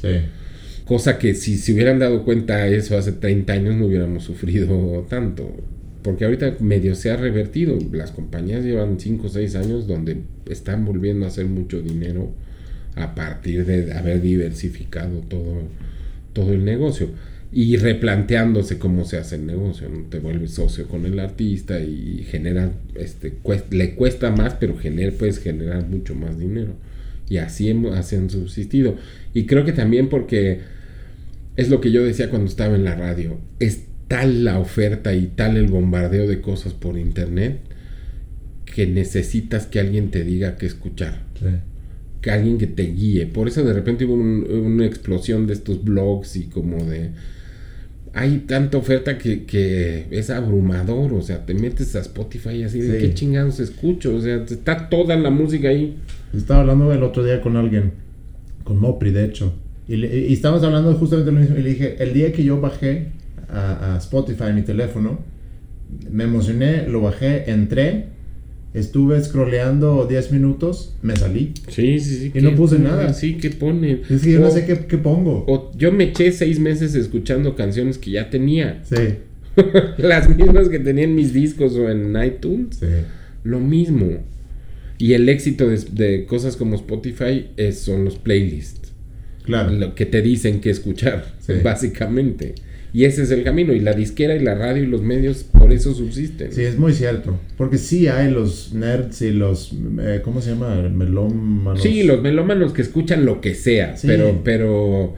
[0.85, 5.55] Cosa que si se hubieran dado cuenta eso hace 30 años no hubiéramos sufrido tanto.
[6.01, 7.77] Porque ahorita medio se ha revertido.
[7.93, 12.33] Las compañías llevan 5 o 6 años donde están volviendo a hacer mucho dinero
[12.95, 15.63] a partir de haber diversificado todo,
[16.33, 17.09] todo el negocio
[17.55, 20.05] y replanteándose cómo se hace el negocio, ¿no?
[20.09, 23.33] te vuelves socio con el artista y genera, este,
[23.69, 26.73] le cuesta más, pero gener, puedes generar mucho más dinero.
[27.29, 28.95] Y así, así han subsistido.
[29.35, 30.61] Y creo que también porque
[31.55, 35.27] es lo que yo decía cuando estaba en la radio, es tal la oferta y
[35.27, 37.59] tal el bombardeo de cosas por internet
[38.65, 41.21] que necesitas que alguien te diga qué escuchar.
[42.23, 43.27] Que alguien que te guíe.
[43.27, 47.11] Por eso de repente hubo una explosión de estos blogs y como de...
[48.15, 51.13] Hay tanta oferta que, es abrumador.
[51.13, 54.15] O sea, te metes a Spotify y así de qué chingados escucho.
[54.15, 55.97] O sea, está toda la música ahí.
[56.33, 57.91] Estaba hablando el otro día con alguien,
[58.63, 59.53] con Mopri de hecho.
[59.87, 61.57] Y, y estábamos hablando justamente de lo mismo.
[61.57, 63.09] Y le dije, el día que yo bajé
[63.49, 65.19] a, a Spotify en mi teléfono,
[66.09, 68.12] me emocioné, lo bajé, entré
[68.73, 71.53] Estuve scrolleando 10 minutos, me salí.
[71.67, 72.31] Sí, sí, sí.
[72.33, 73.13] Y no puse nada.
[73.13, 74.01] Sí, ¿qué pone?
[74.09, 75.45] Es que yo no sé qué, qué, pongo.
[75.47, 78.81] O yo me eché seis meses escuchando canciones que ya tenía.
[78.83, 79.19] Sí.
[79.97, 82.77] Las mismas que tenía en mis discos o en iTunes.
[82.77, 82.87] Sí.
[83.43, 84.17] Lo mismo.
[84.97, 88.91] Y el éxito de, de cosas como Spotify es, son los playlists.
[89.43, 89.71] Claro.
[89.71, 92.55] Lo que te dicen que escuchar, básicamente.
[92.93, 93.73] Y ese es el camino.
[93.73, 96.53] Y la disquera y la radio y los medios por eso subsisten.
[96.53, 97.39] Sí, es muy cierto.
[97.57, 99.75] Porque sí hay los nerds y los...
[99.99, 100.75] Eh, ¿Cómo se llama?
[100.89, 101.81] Melómanos.
[101.81, 103.95] Sí, los melómanos que escuchan lo que sea.
[104.03, 105.15] Pero, pero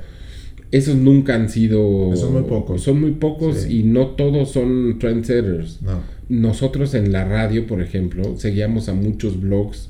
[0.71, 2.15] esos nunca han sido...
[2.15, 2.81] Son muy pocos.
[2.81, 5.81] Son muy pocos y no todos son trendsetters.
[5.81, 5.99] No.
[6.29, 9.89] Nosotros en la radio, por ejemplo, seguíamos a muchos blogs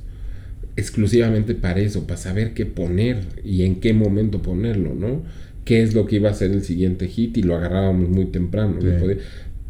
[0.76, 5.24] exclusivamente para eso, para saber qué poner y en qué momento ponerlo, ¿no?
[5.66, 8.80] Qué es lo que iba a ser el siguiente hit y lo agarrábamos muy temprano.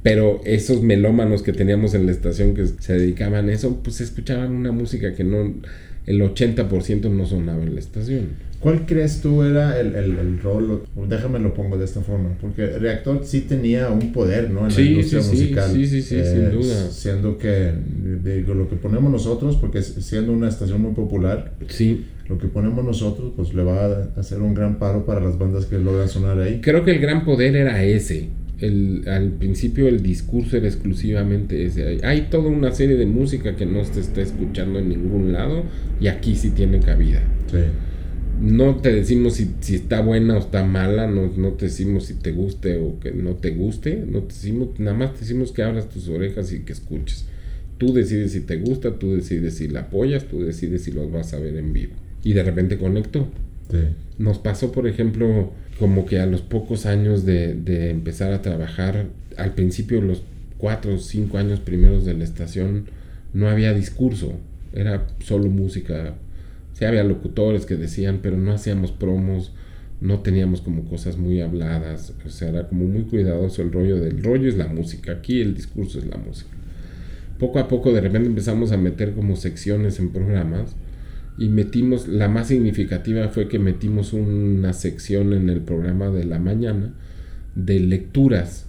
[0.03, 4.51] Pero esos melómanos que teníamos en la estación que se dedicaban a eso, pues escuchaban
[4.51, 5.51] una música que no,
[6.05, 8.27] el 80% no sonaba en la estación.
[8.59, 10.83] ¿Cuál crees tú era el, el, rol?
[11.07, 14.67] Déjame lo pongo de esta forma, porque Reactor sí tenía un poder, ¿no?
[14.67, 15.71] En la industria musical.
[15.71, 16.89] Sí, sí, sí, sin eh, duda.
[16.89, 17.73] Siendo que,
[18.23, 22.84] digo, lo que ponemos nosotros, porque siendo una estación muy popular, sí lo que ponemos
[22.84, 26.39] nosotros, pues le va a hacer un gran paro para las bandas que logran sonar
[26.39, 26.59] ahí.
[26.61, 28.30] Creo que el gran poder era ese.
[28.59, 31.99] El, al principio el discurso era exclusivamente ese.
[32.03, 35.63] Hay toda una serie de música que no se está escuchando en ningún lado
[35.99, 37.21] y aquí sí tiene cabida.
[38.41, 42.15] No te decimos si, si, está buena o está mala, no, no te decimos si
[42.15, 45.63] te guste o que no te guste, no te decimos, nada más te decimos que
[45.63, 47.26] abras tus orejas y que escuches.
[47.78, 51.34] Tú decides si te gusta, tú decides si la apoyas, tú decides si los vas
[51.34, 51.93] a ver en vivo.
[52.26, 53.30] Y de repente conectó.
[54.17, 59.05] Nos pasó, por ejemplo, como que a los pocos años de, de empezar a trabajar,
[59.38, 60.23] al principio los
[60.57, 62.86] cuatro o cinco años primeros de la estación,
[63.34, 64.34] no había discurso,
[64.73, 66.15] era solo música.
[66.73, 69.53] Sí había locutores que decían, pero no hacíamos promos,
[70.01, 74.23] no teníamos como cosas muy habladas, o sea, era como muy cuidadoso el rollo del
[74.23, 76.49] rollo es la música, aquí el discurso es la música.
[77.39, 80.76] Poco a poco de repente empezamos a meter como secciones en programas
[81.38, 86.39] y metimos, la más significativa fue que metimos una sección en el programa de la
[86.39, 86.93] mañana
[87.55, 88.65] de lecturas,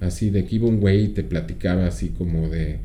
[0.00, 2.78] así de que iba un güey y te platicaba así como de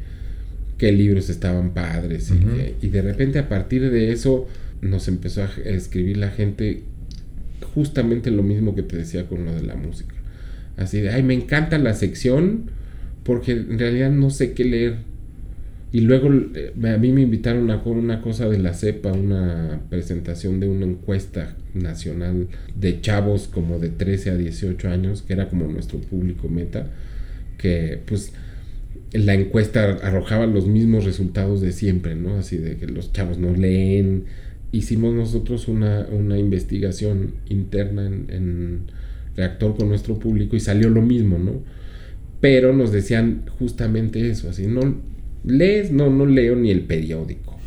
[0.77, 4.47] qué libros estaban padres y, y de repente a partir de eso
[4.81, 6.83] nos empezó a escribir la gente
[7.73, 10.15] justamente lo mismo que te decía con lo de la música.
[10.77, 12.71] Así de, ay, me encanta la sección
[13.23, 15.08] porque en realidad no sé qué leer
[15.91, 20.59] y luego eh, a mí me invitaron a una cosa de la CEPA, una presentación
[20.59, 25.67] de una encuesta nacional de chavos como de 13 a 18 años, que era como
[25.67, 26.91] nuestro público meta,
[27.57, 28.33] que pues
[29.13, 32.35] la encuesta arrojaba los mismos resultados de siempre, ¿no?
[32.35, 34.25] Así de que los chavos no leen.
[34.71, 38.79] Hicimos nosotros una, una investigación interna en, en
[39.35, 41.63] reactor con nuestro público y salió lo mismo, ¿no?
[42.41, 45.01] Pero nos decían justamente eso, así, no,
[45.45, 45.91] ¿Lees?
[45.91, 47.57] No, no leo ni el periódico.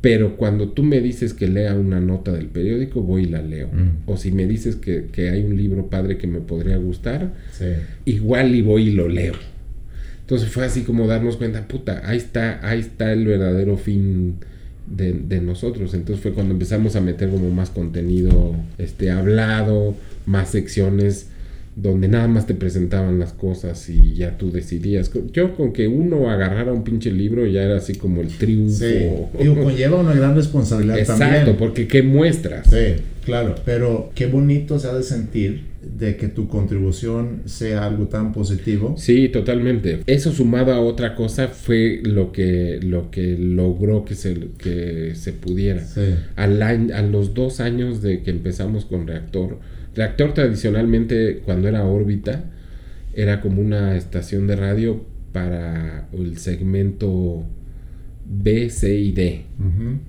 [0.00, 3.68] Pero cuando tú me dices que lea una nota del periódico, voy y la leo.
[3.68, 4.02] Mm.
[4.10, 7.32] O si me dices que, hay un libro padre que me podría gustar,
[8.04, 9.34] igual y voy y lo leo.
[10.20, 14.36] Entonces fue así como darnos cuenta, puta, ahí está, ahí está el verdadero fin
[14.86, 15.94] de, de, nosotros.
[15.94, 19.94] Entonces fue cuando empezamos a meter como más contenido este, hablado,
[20.26, 21.28] más secciones
[21.76, 25.10] donde nada más te presentaban las cosas y ya tú decidías.
[25.32, 28.76] Yo con que uno agarrara un pinche libro ya era así como el triunfo.
[28.76, 31.30] Sí, digo, conlleva una gran responsabilidad también.
[31.30, 32.68] Exacto, porque ¿qué muestras?
[32.70, 38.06] Sí, claro, pero qué bonito se ha de sentir de que tu contribución sea algo
[38.06, 38.94] tan positivo.
[38.96, 40.00] Sí, totalmente.
[40.06, 45.32] Eso sumado a otra cosa fue lo que, lo que logró que se, que se
[45.32, 45.84] pudiera.
[45.84, 46.14] Sí.
[46.36, 49.58] Al a los dos años de que empezamos con Reactor,
[49.94, 52.44] Reactor tradicionalmente, cuando era órbita,
[53.14, 57.44] era como una estación de radio para el segmento
[58.26, 59.44] B, C y D.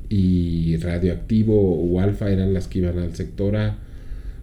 [0.09, 3.77] Y radioactivo o alfa eran las que iban al sector A.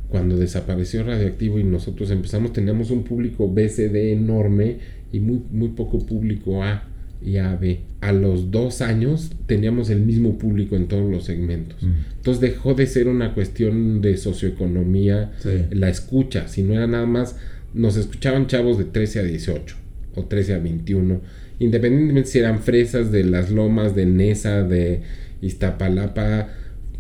[0.09, 4.79] Cuando desapareció radioactivo y nosotros empezamos, teníamos un público B, C, D enorme
[5.11, 6.92] y muy, muy poco público A
[7.25, 7.79] y AB.
[8.01, 11.83] A los dos años teníamos el mismo público en todos los segmentos.
[11.83, 12.17] Mm.
[12.17, 15.33] Entonces dejó de ser una cuestión de socioeconomía
[15.71, 17.37] la escucha, sino era nada más,
[17.75, 19.77] nos escuchaban chavos de 13 a 18
[20.15, 21.21] o 13 a 21,
[21.59, 25.03] independientemente si eran fresas de las lomas, de Nesa, de
[25.41, 26.49] Iztapalapa,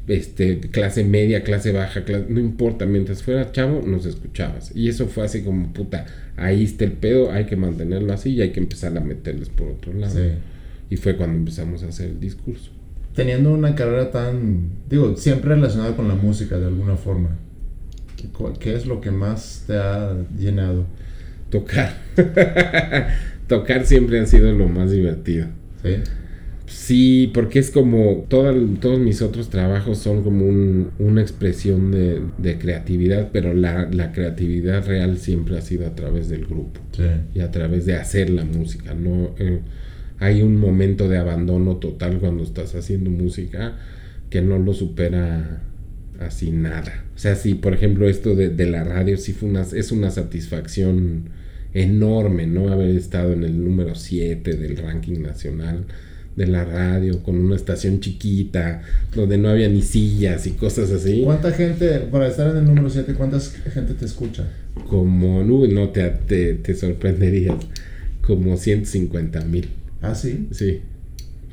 [0.08, 4.72] este, clase media, clase baja, no importa, mientras fuera chavo nos escuchabas.
[4.74, 8.42] Y eso fue así como, puta, ahí está el pedo, hay que mantenerlo así y
[8.42, 10.18] hay que empezar a meterles por otro lado.
[10.90, 12.70] Y fue cuando empezamos a hacer el discurso.
[13.14, 17.30] Teniendo una carrera tan, digo, siempre relacionada con la música de alguna forma,
[18.58, 20.86] ¿qué es lo que más te ha llenado?
[21.50, 21.94] Tocar.
[23.48, 25.46] Tocar siempre ha sido lo más divertido.
[25.82, 25.96] Sí.
[26.72, 30.46] Sí, porque es como todos mis otros trabajos son como
[30.98, 36.80] una expresión de, creatividad, pero la, creatividad real siempre ha sido a través del grupo
[37.34, 38.94] y a través de hacer la música.
[38.94, 39.60] No eh,
[40.18, 43.76] hay un momento de abandono total cuando estás haciendo música
[44.30, 45.60] que no lo supera
[46.20, 47.04] así nada.
[47.14, 50.10] O sea, sí, por ejemplo, esto de, de la radio sí fue una, es una
[50.10, 51.24] satisfacción
[51.74, 52.72] enorme, ¿no?
[52.72, 55.84] Haber estado en el número 7 del ranking nacional
[56.36, 58.82] de la radio, con una estación chiquita,
[59.14, 61.22] donde no había ni sillas y cosas así.
[61.24, 64.48] ¿Cuánta gente, para estar en el número 7, cuánta gente te escucha?
[64.88, 67.56] Como, no, no te, te, te sorprenderías,
[68.26, 69.68] como 150 mil.
[70.00, 70.48] ¿Ah, sí?
[70.52, 70.80] Sí.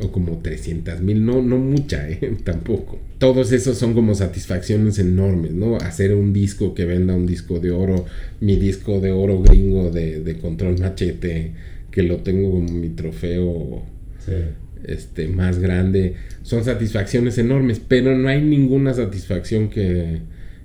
[0.02, 2.38] O como 300 mil, no, no mucha, ¿eh?
[2.46, 3.00] tampoco.
[3.18, 5.76] Todos esos son como satisfacciones enormes, ¿no?
[5.76, 8.06] Hacer un disco que venda un disco de oro,
[8.40, 11.52] mi disco de oro gringo de, de Control Machete,
[11.92, 13.84] que lo tengo como mi trofeo.
[14.26, 14.32] Sí
[14.84, 20.20] este, más grande, son satisfacciones enormes, pero no hay ninguna satisfacción que,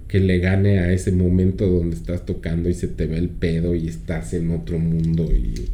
[0.08, 3.74] que le gane a ese momento donde estás tocando y se te ve el pedo
[3.74, 5.68] y estás en otro mundo y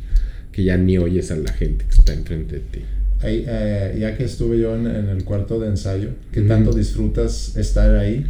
[0.52, 2.80] que ya ni oyes a la gente que está enfrente de ti.
[3.22, 8.24] eh, ya que estuve yo en, el cuarto de ensayo, ¿qué tanto disfrutas estar ahí?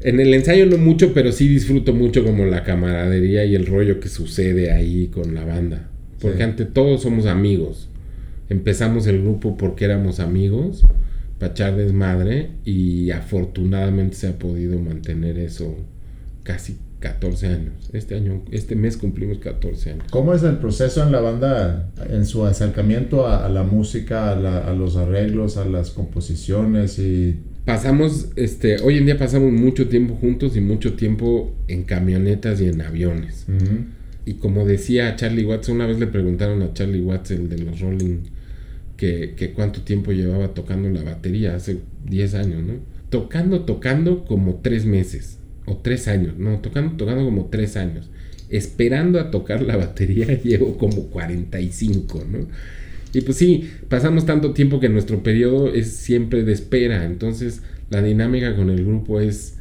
[0.00, 4.00] En el ensayo no mucho, pero sí disfruto mucho como la camaradería y el rollo
[4.00, 5.88] que sucede ahí con la banda.
[6.20, 7.88] Porque ante todo somos amigos.
[8.52, 10.84] Empezamos el grupo porque éramos amigos,
[11.38, 15.74] para echar desmadre, y afortunadamente se ha podido mantener eso
[16.42, 17.88] casi 14 años.
[17.94, 20.04] Este año, este mes cumplimos 14 años.
[20.10, 24.98] ¿Cómo es el proceso en la banda, en su acercamiento a, la música, a, los
[24.98, 27.36] arreglos, a las composiciones y...
[27.64, 32.66] Pasamos, este, hoy en día pasamos mucho tiempo juntos y mucho tiempo en camionetas y
[32.66, 33.46] en aviones.
[34.26, 37.80] Y como decía Charlie Watts, una vez le preguntaron a Charlie Watts, el de los
[37.80, 38.18] Rolling,
[39.02, 41.78] que, que cuánto tiempo llevaba tocando la batería, hace
[42.08, 42.74] 10 años, ¿no?
[43.10, 48.10] Tocando, tocando como 3 meses o tres años, no, tocando, tocando como tres años.
[48.48, 52.46] Esperando a tocar la batería llevo como 45, ¿no?
[53.12, 58.02] Y pues sí, pasamos tanto tiempo que nuestro periodo es siempre de espera, entonces la
[58.02, 59.56] dinámica con el grupo es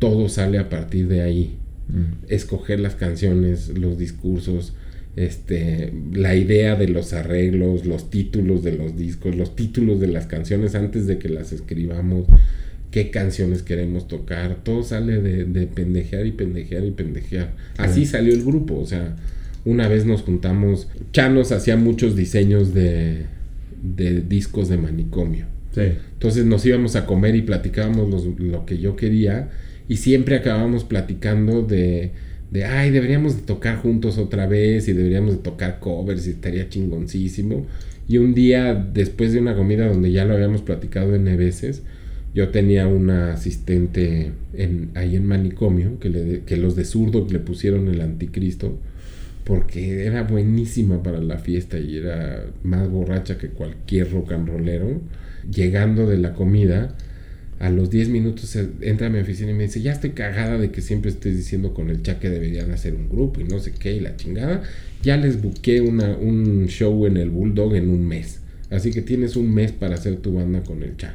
[0.00, 1.56] todo sale a partir de ahí.
[1.86, 2.24] Mm.
[2.26, 4.74] Escoger las canciones, los discursos,
[5.16, 10.26] este, la idea de los arreglos, los títulos de los discos, los títulos de las
[10.26, 12.26] canciones antes de que las escribamos
[12.90, 14.58] qué canciones queremos tocar.
[14.62, 17.54] Todo sale de, pendejear y pendejear y pendejear.
[17.78, 19.16] Así salió el grupo, o sea,
[19.64, 23.26] una vez nos juntamos, Chanos hacía muchos diseños de,
[23.82, 25.46] de discos de manicomio.
[25.74, 29.48] Entonces nos íbamos a comer y platicábamos lo que yo quería
[29.88, 32.12] y siempre acabábamos platicando de,
[32.52, 36.68] de, ay, deberíamos de tocar juntos otra vez y deberíamos de tocar covers y estaría
[36.68, 37.66] chingoncísimo.
[38.06, 41.82] Y un día después de una comida donde ya lo habíamos platicado N veces,
[42.34, 47.38] yo tenía una asistente en, ahí en manicomio que, le, que los de zurdo le
[47.38, 48.78] pusieron el anticristo
[49.44, 55.00] porque era buenísima para la fiesta y era más borracha que cualquier rock and rollero.
[55.50, 56.94] Llegando de la comida,
[57.62, 60.72] a los 10 minutos entra a mi oficina y me dice, ya estoy cagada de
[60.72, 63.70] que siempre estés diciendo con el chat que deberían hacer un grupo y no sé
[63.70, 64.64] qué y la chingada.
[65.04, 68.40] Ya les busqué una, un show en el Bulldog en un mes.
[68.68, 71.14] Así que tienes un mes para hacer tu banda con el chat.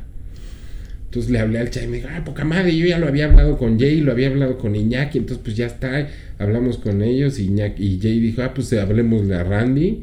[1.03, 3.57] Entonces le hablé al Chay y me dijo, poca madre, yo ya lo había hablado
[3.57, 7.47] con Jay, lo había hablado con Iñaki, entonces pues ya está, hablamos con ellos y,
[7.47, 10.01] Iñaki, y Jay dijo, ah, pues hablemos a Randy.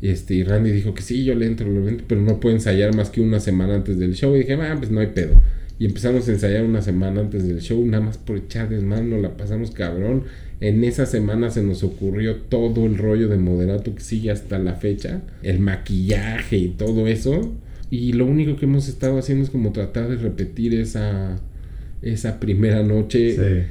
[0.00, 2.56] Y, este, y Randy dijo que sí, yo le entro, lo entro, pero no puedo
[2.56, 4.34] ensayar más que una semana antes del show.
[4.34, 5.40] Y dije, ah, pues no hay pedo.
[5.78, 9.36] Y empezamos a ensayar una semana antes del show, nada más por echar desmano, la
[9.36, 10.24] pasamos cabrón.
[10.60, 14.74] En esa semana se nos ocurrió todo el rollo de moderato que sigue hasta la
[14.74, 17.52] fecha, el maquillaje y todo eso
[17.90, 21.36] y lo único que hemos estado haciendo es como tratar de repetir esa,
[22.02, 23.66] esa primera noche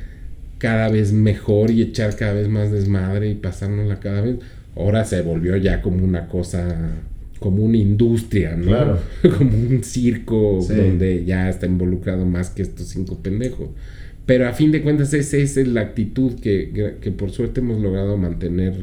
[0.57, 4.37] cada vez mejor y echar cada vez más desmadre y pasárnosla cada vez.
[4.75, 6.93] Ahora se volvió ya como una cosa,
[7.39, 8.67] como una industria, ¿no?
[8.67, 8.99] Claro.
[9.37, 13.69] como un circo donde ya está involucrado más que estos cinco pendejos.
[14.25, 18.17] Pero a fin de cuentas esa es la actitud que, que por suerte hemos logrado
[18.17, 18.73] mantener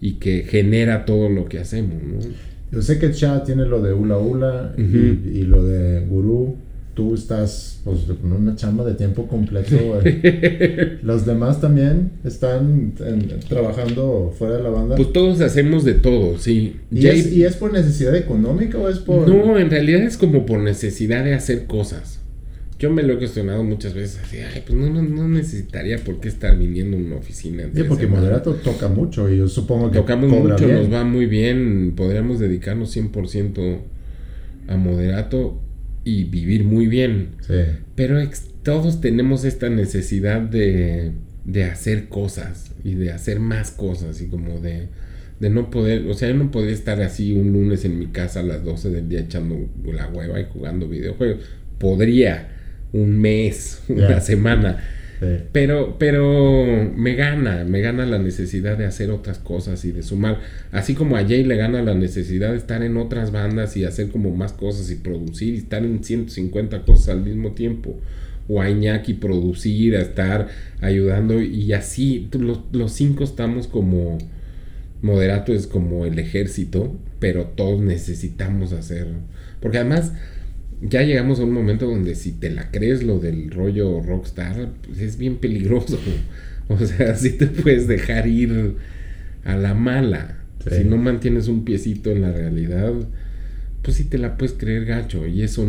[0.00, 2.18] y que genera todo lo que hacemos, ¿no?
[2.74, 6.56] Yo sé que Cha tiene lo de Ula Ula y, lo de Guru.
[6.94, 9.76] Tú estás pues, con una chamba de tiempo completo.
[11.02, 12.94] Los demás también están
[13.48, 14.94] trabajando fuera de la banda.
[14.94, 16.76] Pues todos hacemos de todo, sí.
[16.92, 17.06] ¿Y,
[17.42, 19.28] es, por necesidad económica o es por.?
[19.28, 22.20] No, en realidad es como por necesidad de hacer cosas.
[22.78, 26.28] Yo me lo he cuestionado muchas veces así, ay, pues no, no, necesitaría por qué
[26.28, 27.64] estar viniendo a una oficina.
[27.74, 31.94] Sí, porque Moderato toca mucho y yo supongo que Tocamos mucho, nos va muy bien,
[31.96, 33.78] podríamos dedicarnos 100%
[34.68, 35.60] a Moderato
[36.04, 37.36] y vivir muy bien.
[37.40, 37.54] Sí.
[37.94, 38.18] Pero
[38.62, 41.12] todos tenemos esta necesidad de,
[41.44, 44.88] de hacer cosas y de hacer más cosas y como de,
[45.40, 48.40] de no poder, o sea, yo no podría estar así un lunes en mi casa
[48.40, 51.44] a las 12 del día echando la hueva y jugando videojuegos.
[51.78, 52.48] Podría,
[52.92, 54.82] un mes, una semana.
[55.52, 56.64] Pero, pero
[56.96, 60.40] me gana, me gana la necesidad de hacer otras cosas y de sumar.
[60.72, 64.10] Así como a Jay le gana la necesidad de estar en otras bandas y hacer
[64.10, 67.98] como más cosas y producir y estar en 150 cosas al mismo tiempo.
[68.48, 70.48] O a Iñaki producir, a estar
[70.80, 72.28] ayudando y así.
[72.32, 74.18] Los, los cinco estamos como.
[75.00, 79.06] Moderato es como el ejército, pero todos necesitamos hacer.
[79.60, 80.12] Porque además
[80.88, 85.00] ya llegamos a un momento donde si te la crees lo del rollo rockstar, pues
[85.00, 85.98] es bien peligroso.
[86.66, 88.76] O sea, si te puedes dejar ir
[89.44, 90.38] a la mala.
[90.70, 92.94] Si no mantienes un piecito en la realidad,
[93.82, 95.26] pues sí te la puedes creer gacho.
[95.26, 95.62] Y eso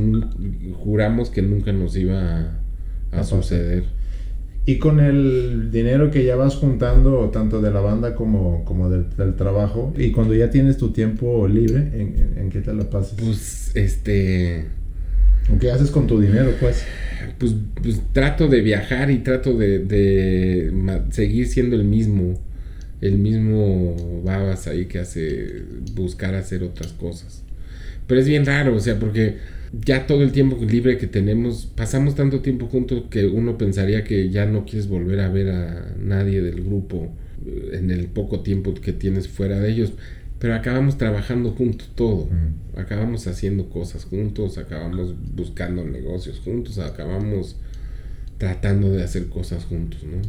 [0.75, 2.61] juramos que nunca nos iba
[3.11, 3.83] a, suceder.
[4.65, 9.35] Y con el dinero que ya vas juntando, tanto de la banda como, como del,
[9.35, 13.19] trabajo, y cuando ya tienes tu tiempo libre, ¿en, en, qué te la pasas?
[13.19, 14.84] Pues, este...
[15.59, 16.83] ¿Qué haces con tu dinero, pues?
[17.37, 20.71] Pues, pues trato de viajar y trato de, de
[21.11, 22.39] seguir siendo el mismo,
[23.01, 27.43] el mismo babas ahí que hace buscar hacer otras cosas.
[28.07, 29.37] Pero es bien raro, o sea, porque
[29.85, 34.29] ya todo el tiempo libre que tenemos, pasamos tanto tiempo juntos que uno pensaría que
[34.29, 37.11] ya no quieres volver a ver a nadie del grupo
[37.45, 39.93] eh, en el poco tiempo que tienes fuera de ellos.
[40.45, 42.29] Pero acabamos trabajando juntos todo,
[42.77, 47.55] acabamos haciendo cosas juntos, acabamos buscando negocios juntos, acabamos
[48.37, 50.21] tratando de hacer cosas juntos, ¿no?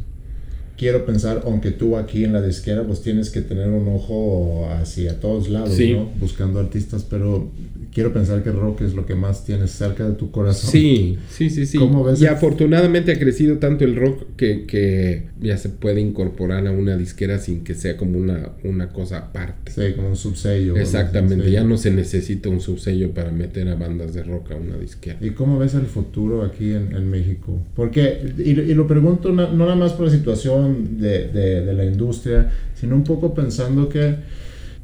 [0.79, 5.21] quiero pensar, aunque tú aquí en la disquera, pues tienes que tener un ojo hacia
[5.21, 6.07] todos lados, ¿no?
[6.19, 7.51] Buscando artistas, pero
[7.97, 10.70] quiero pensar que rock es lo que más tienes cerca de tu corazón.
[10.70, 11.78] Sí, sí, sí, sí.
[11.78, 12.20] ¿Cómo ves?
[12.20, 16.94] Y afortunadamente ha crecido tanto el rock que, que, ya se puede incorporar a una
[16.99, 19.72] disquera sin que sea como una, una cosa aparte.
[19.72, 20.76] Sí, como un subsello.
[20.76, 24.76] Exactamente, ya no se necesita un subsello para meter a bandas de rock a una
[24.76, 25.16] disquera.
[25.22, 27.62] ¿Y cómo ves el futuro aquí en, en México?
[27.74, 31.72] Porque, y, y lo pregunto no, no, nada más por la situación de, de, de
[31.72, 34.16] la industria, sino un poco pensando que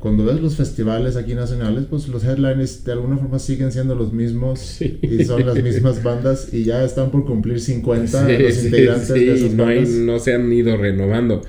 [0.02, 4.12] cuando ves los festivales aquí nacionales, pues los headliners de alguna forma siguen siendo los
[4.12, 9.32] mismos y son las mismas bandas y ya están por cumplir 50 los integrantes de
[9.32, 11.42] esas no, no se han ido renovando.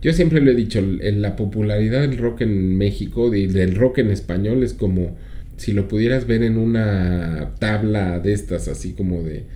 [0.00, 4.12] Yo siempre lo he dicho, la popularidad del rock en México y del rock en
[4.12, 5.16] español es como
[5.56, 9.46] si lo pudieras ver en una tabla de estas, así como de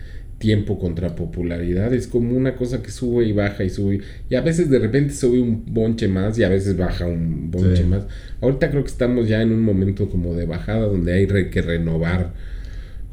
[0.40, 1.92] tiempo contra popularidad.
[1.92, 4.00] Es como una cosa que sube y baja y sube.
[4.30, 7.84] Y a veces de repente sube un bonche más y a veces baja un bonche
[7.84, 8.06] más.
[8.40, 12.32] Ahorita creo que estamos ya en un momento como de bajada donde hay que renovar.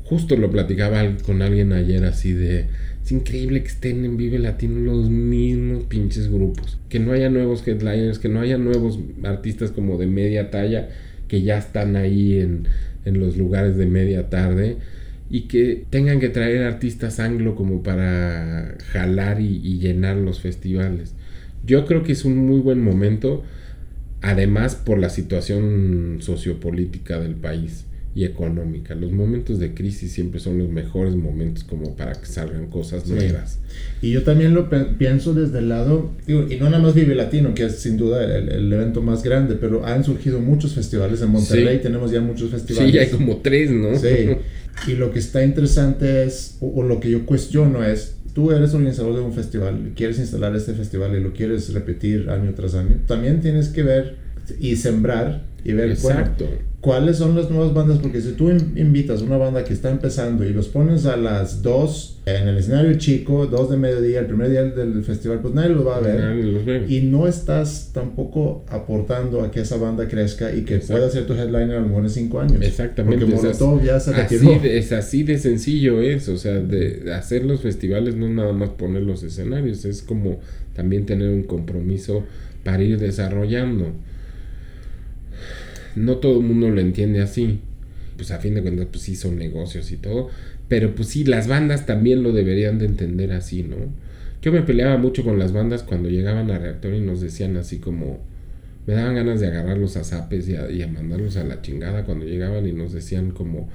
[0.06, 2.68] Justo lo platicaba con alguien ayer así de...
[3.04, 6.78] Es increíble que estén en Vive Latino los mismos pinches grupos.
[6.88, 10.90] Que no haya nuevos headliners, que no haya nuevos artistas como de media talla
[11.28, 12.70] que ya están ahí en,
[13.04, 14.78] en los lugares de media tarde
[15.30, 21.14] y que tengan que traer artistas anglo como para jalar y, llenar los festivales.
[21.66, 23.44] Yo creo que es un muy buen momento,
[24.22, 27.87] además por la situación sociopolítica del país
[28.18, 28.96] y económica.
[28.96, 33.60] Los momentos de crisis siempre son los mejores momentos como para que salgan cosas nuevas.
[34.02, 37.54] Y yo también lo pienso desde el lado, digo, y no nada más Vive Latino,
[37.54, 41.80] que es sin duda el, evento más grande, pero han surgido muchos festivales en Monterrey,
[41.80, 42.92] tenemos ya muchos festivales.
[42.92, 43.96] Sí, hay como tres, ¿no?
[43.98, 44.36] Sí.
[44.88, 49.16] Y lo que está interesante es, o, lo que yo cuestiono es, tú eres organizador
[49.16, 53.42] de un festival, quieres instalar este festival y lo quieres repetir año tras año, también
[53.42, 54.16] tienes que ver
[54.60, 56.48] y sembrar y ver Exacto
[56.88, 60.54] cuáles son las nuevas bandas, porque si tú invitas una banda que está empezando y
[60.54, 64.64] los pones a las 2 en el escenario chico, 2 de mediodía, el primer día
[64.64, 66.90] del festival, pues nadie los va a ver.
[66.90, 71.34] Y no estás tampoco aportando a que esa banda crezca y que pueda ser tu
[71.34, 72.62] headliner a lo mejor en 5 años.
[72.62, 73.26] Exactamente.
[73.26, 77.60] Porque Molotov ya se así es así de sencillo es, o sea, de hacer los
[77.60, 80.40] festivales no es nada más poner los escenarios, es como
[80.74, 82.24] también tener un compromiso
[82.64, 83.92] para ir desarrollando
[85.98, 87.60] no todo el mundo lo entiende así.
[88.16, 90.30] Pues a fin de cuentas, pues sí son negocios y todo.
[90.68, 93.78] Pero pues sí, las bandas también lo deberían de entender así, ¿no?
[94.42, 97.80] Yo me peleaba mucho con las bandas cuando llegaban a reactor y nos decían así
[97.80, 98.20] como...
[98.86, 102.06] Me daban ganas de agarrarlos a zapes y a, y a mandarlos a la chingada
[102.06, 103.70] cuando llegaban y nos decían como...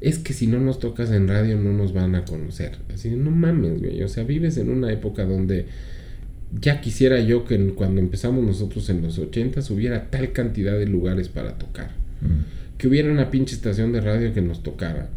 [0.00, 2.72] Es que si no nos tocas en radio no nos van a conocer.
[2.92, 4.02] Así, no mames, güey.
[4.02, 5.66] O sea, vives en una época donde
[6.58, 11.28] ya quisiera yo que cuando empezamos nosotros en los 80 hubiera tal cantidad de lugares
[11.28, 11.90] para tocar.
[12.20, 12.78] Mm.
[12.78, 15.10] Que hubiera una pinche estación de radio que nos tocara.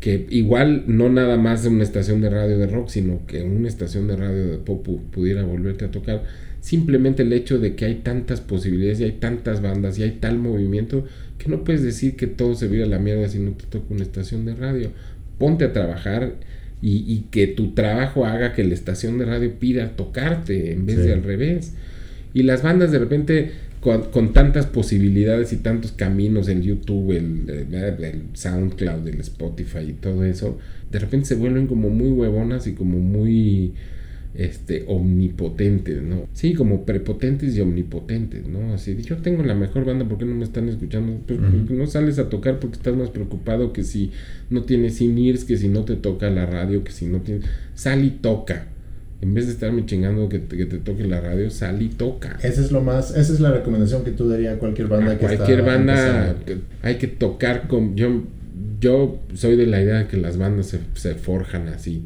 [0.00, 4.08] Que igual no nada más una estación de radio de rock, sino que una estación
[4.08, 6.24] de radio de pop pudiera volverte a tocar.
[6.60, 10.38] Simplemente el hecho de que hay tantas posibilidades y hay tantas bandas y hay tal
[10.38, 11.04] movimiento
[11.38, 13.94] que no puedes decir que todo se vira a la mierda si no te toca
[13.94, 14.90] una estación de radio.
[15.38, 16.34] Ponte a trabajar
[16.86, 21.14] y, que tu trabajo haga que la estación de radio pida tocarte en vez de
[21.14, 21.72] al revés.
[22.34, 28.22] Y las bandas de repente con, tantas posibilidades y tantos caminos, en YouTube, el, el,
[28.34, 30.58] SoundCloud, el Spotify y todo eso,
[30.90, 33.74] de repente se vuelven como muy huevonas y como muy
[34.34, 36.26] este, omnipotentes, ¿no?
[36.32, 38.74] Sí, como prepotentes y omnipotentes, ¿no?
[38.74, 41.20] Así, yo tengo la mejor banda, ¿por qué no me están escuchando?
[41.26, 44.10] Pues, no sales a tocar porque estás más preocupado que si
[44.50, 47.44] no tienes sin ears, que si no te toca la radio, que si no tienes...
[47.74, 48.66] Sal y toca.
[49.20, 52.36] En vez de estarme chingando que te, que te toque la radio, sal y toca.
[52.42, 55.18] Esa es lo más, esa es la recomendación que tú darías a cualquier banda a
[55.18, 56.36] que cualquier banda
[56.82, 58.22] hay que tocar con yo
[58.80, 62.04] yo soy de la idea de que las bandas se, se forjan así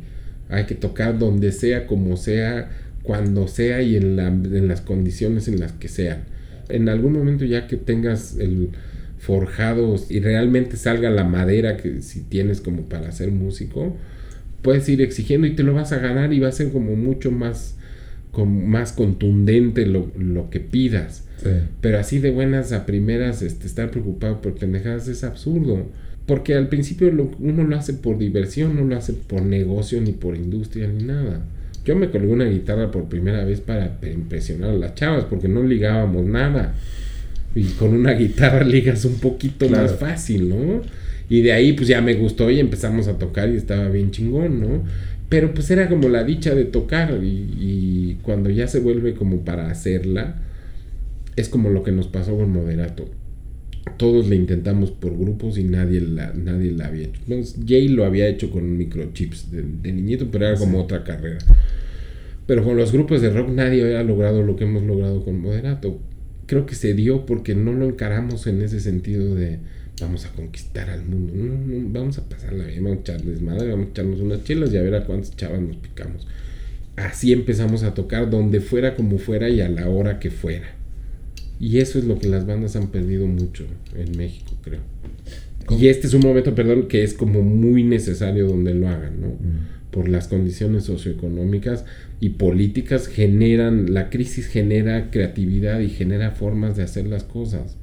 [0.48, 2.70] Hay que tocar donde sea, como sea,
[3.02, 6.24] cuando sea y en, la, en las condiciones en las que sean.
[6.68, 8.70] En algún momento ya que tengas el
[9.18, 13.96] forjado y realmente salga la madera que si tienes como para ser músico,
[14.62, 17.30] puedes ir exigiendo y te lo vas a ganar y va a ser como mucho
[17.30, 17.76] más,
[18.36, 21.24] más contundente lo, lo que pidas.
[21.80, 25.86] Pero así de buenas a primeras, este, estar preocupado por pendejadas es absurdo.
[26.28, 30.36] Porque al principio uno lo hace por diversión, no lo hace por negocio, ni por
[30.36, 31.40] industria, ni nada.
[31.86, 35.62] Yo me colgué una guitarra por primera vez para impresionar a las chavas, porque no
[35.62, 36.74] ligábamos nada.
[37.54, 40.82] Y con una guitarra ligas un poquito más fácil, ¿no?
[41.30, 44.60] Y de ahí pues ya me gustó y empezamos a tocar y estaba bien chingón,
[44.60, 44.84] ¿no?
[45.30, 49.70] Pero pues era como la dicha de tocar y, cuando ya se vuelve como para
[49.70, 50.42] hacerla,
[51.36, 53.08] es como lo que nos pasó con Moderato.
[53.96, 57.20] Todos le intentamos por grupos y nadie la, nadie la había hecho.
[57.66, 61.38] Jay lo había hecho con microchips de, de niñito, pero era como otra carrera.
[62.46, 66.00] Pero con los grupos de rock nadie había logrado lo que hemos logrado con Moderato.
[66.46, 69.58] Creo que se dio porque no lo encaramos en ese sentido de
[70.00, 71.32] vamos a conquistar al mundo.
[71.92, 74.82] vamos a pasarla bien, vamos a echarles madre, vamos a echarnos unas chelas y a
[74.82, 76.26] ver a cuántas chavas nos picamos.
[76.96, 80.77] Así empezamos a tocar donde fuera como fuera y a la hora que fuera.
[81.60, 83.64] Y eso es lo que las bandas han perdido mucho
[83.96, 84.80] en México, creo.
[85.70, 89.28] Y este es un momento, perdón, que es como muy necesario donde lo hagan, ¿no?
[89.28, 89.90] Mm.
[89.90, 91.84] Por las condiciones socioeconómicas
[92.20, 97.76] y políticas generan, la crisis genera creatividad y genera formas de hacer las cosas.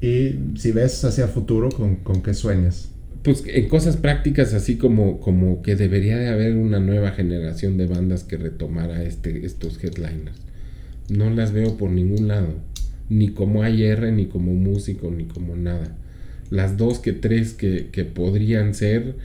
[0.00, 2.90] Y si ves hacia el futuro, ¿con, con qué sueñas?
[3.22, 7.86] Pues en cosas prácticas, así como, como que debería de haber una nueva generación de
[7.86, 10.40] bandas que retomara este, estos headliners.
[11.08, 12.54] No las veo por ningún lado.
[13.08, 15.96] Ni como AR, ni como músico, ni como nada.
[16.50, 19.16] Las dos que tres que, que podrían ser,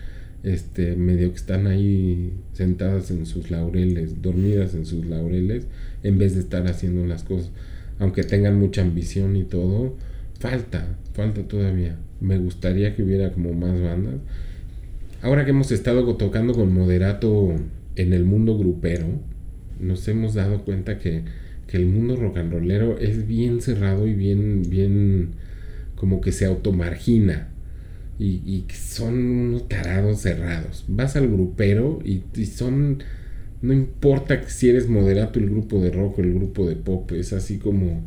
[0.44, 5.68] este, medio que están ahí sentadas en sus laureles, dormidas en sus laureles,
[6.04, 7.52] en vez de estar haciendo las cosas.
[8.00, 9.96] Aunque tengan mucha ambición y todo,
[10.40, 11.98] falta, falta todavía.
[12.22, 14.16] Me gustaría que hubiera como más bandas.
[15.22, 17.56] Ahora que hemos estado tocando con moderato
[17.96, 19.08] en el mundo grupero,
[19.80, 21.24] nos hemos dado cuenta que,
[21.68, 25.30] que el mundo rock and rollero es bien cerrado y bien, bien
[25.96, 27.50] como que se automargina.
[28.20, 30.86] Y, y son unos tarados cerrados.
[30.88, 33.04] Vas al grupero y, y son
[33.62, 37.34] no importa si eres moderato el grupo de rock o el grupo de pop, es
[37.34, 38.04] así como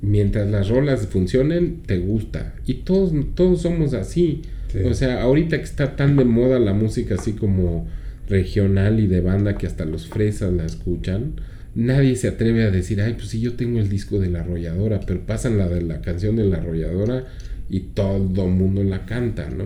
[0.00, 2.54] mientras las rolas funcionen, te gusta.
[2.66, 4.42] Y todos, todos somos así.
[4.84, 7.86] O sea, ahorita que está tan de moda la música así como
[8.28, 11.34] regional y de banda que hasta los fresas la escuchan,
[11.74, 15.00] nadie se atreve a decir, ay, pues sí, yo tengo el disco de la arrolladora,
[15.00, 17.26] pero pasan la de la canción de la arrolladora
[17.70, 19.64] y todo mundo la canta, ¿no?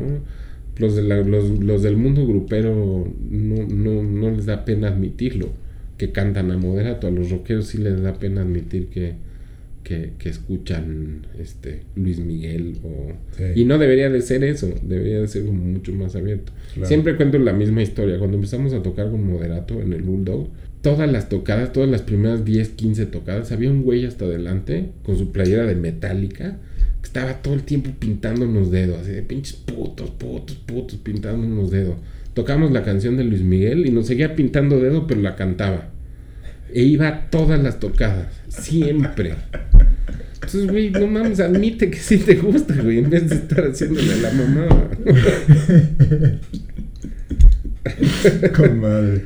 [0.78, 5.48] Los, de los, los, del mundo grupero no, no, no les da pena admitirlo,
[5.96, 9.14] que cantan a moderato, a los rockeros sí les da pena admitir que,
[9.82, 13.12] que, escuchan este Luis Miguel o
[13.54, 16.52] y no debería de ser eso debería de ser mucho más abierto.
[16.82, 18.18] Siempre cuento la misma historia.
[18.18, 20.48] Cuando empezamos a tocar con moderato en el bulldog
[20.86, 25.18] todas las tocadas todas las primeras 10 15 tocadas había un güey hasta adelante con
[25.18, 26.58] su playera de metálica
[27.00, 31.44] que estaba todo el tiempo pintando los dedos así de pinches putos putos putos pintando
[31.60, 31.96] los dedos
[32.34, 35.88] tocamos la canción de Luis Miguel y nos seguía pintando dedos pero la cantaba
[36.72, 39.34] e iba a todas las tocadas siempre
[40.34, 44.14] entonces, güey, no mames, admite que sí te gusta, güey, en vez de estar haciéndole
[44.20, 44.68] la mamá.
[48.56, 49.24] Con madre.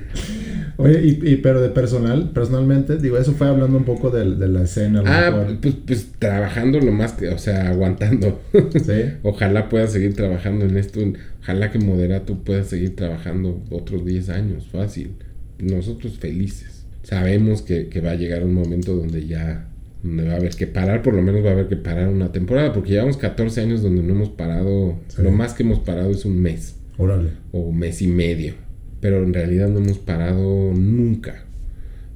[0.81, 4.63] Oye, y, pero de personal, personalmente, digo, eso fue hablando un poco de, de la
[4.63, 5.03] escena.
[5.05, 8.41] Ah, pues, pues trabajando lo más que, o sea, aguantando.
[8.71, 9.03] Sí.
[9.23, 11.01] Ojalá pueda seguir trabajando en esto.
[11.41, 15.13] Ojalá que Moderato pueda seguir trabajando otros 10 años, fácil.
[15.59, 16.87] Nosotros felices.
[17.03, 19.67] Sabemos que, que va a llegar un momento donde ya
[20.03, 22.33] donde va a haber que parar, por lo menos va a haber que parar una
[22.33, 26.25] temporada, porque llevamos 14 años donde no hemos parado, lo más que hemos parado es
[26.25, 26.77] un mes.
[26.97, 27.31] Órale.
[27.53, 28.55] O mes y medio.
[29.01, 31.45] Pero en realidad no hemos parado nunca.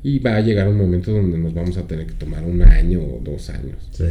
[0.03, 3.01] Y va a llegar un momento donde nos vamos a tener que tomar un año
[3.01, 3.89] o dos años.
[3.91, 4.05] Sí.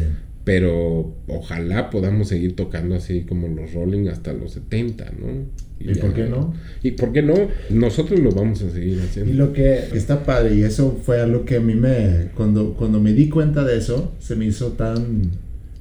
[0.44, 5.46] Pero ojalá podamos seguir tocando así como los Rolling hasta los 70, ¿no?
[5.80, 6.54] ¿Y, por qué no?
[6.82, 7.34] ¿Y por qué no?
[7.70, 9.32] Nosotros lo vamos a seguir haciendo.
[9.32, 12.30] Y lo que está padre, y eso fue algo que a mí me...
[12.36, 15.32] Cuando, cuando me di cuenta de eso, se me hizo tan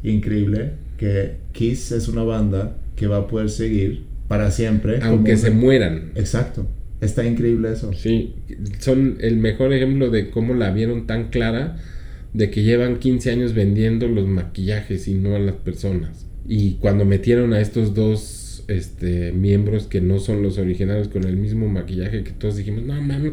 [0.02, 5.00] increíble que Kiss es una banda que va a poder seguir para siempre.
[5.02, 6.12] Aunque se mueran.
[6.14, 6.66] Exacto.
[7.02, 7.92] Está increíble eso.
[7.92, 8.34] Sí,
[8.78, 11.76] son el mejor ejemplo de cómo la vieron tan clara
[12.32, 16.26] de que llevan 15 años vendiendo los maquillajes y no a las personas.
[16.48, 21.36] Y cuando metieron a estos dos este, miembros que no son los originales con el
[21.36, 23.32] mismo maquillaje que todos dijimos, no mames,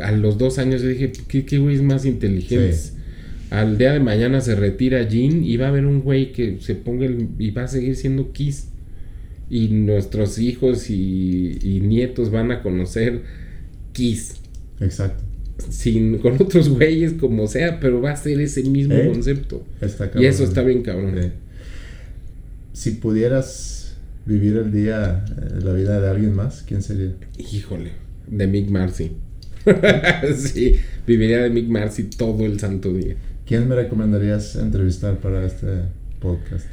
[0.00, 2.94] a los dos años yo dije, ¿qué, qué güeyes más inteligentes?
[3.50, 6.74] Al día de mañana se retira Jean y va a haber un güey que se
[6.74, 8.68] ponga el, y va a seguir siendo Kiss.
[9.50, 13.22] Y nuestros hijos y, nietos van a conocer
[13.92, 14.36] Kiss.
[14.80, 15.22] Exacto.
[15.70, 19.10] Sin, con otros güeyes como sea, pero va a ser ese mismo ¿Eh?
[19.12, 19.64] concepto.
[20.16, 21.32] y eso está bien cabrón.
[22.72, 23.96] Si pudieras
[24.26, 27.14] vivir el día, eh, la vida de alguien más, ¿quién sería?
[27.38, 27.92] Híjole,
[28.26, 29.12] de Mick Marcy.
[30.36, 30.76] sí,
[31.06, 33.16] viviría de Mick Marcy todo el santo día.
[33.46, 35.66] ¿Quién me recomendarías entrevistar para este
[36.20, 36.66] podcast?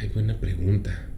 [0.00, 1.11] Ay, buena pregunta.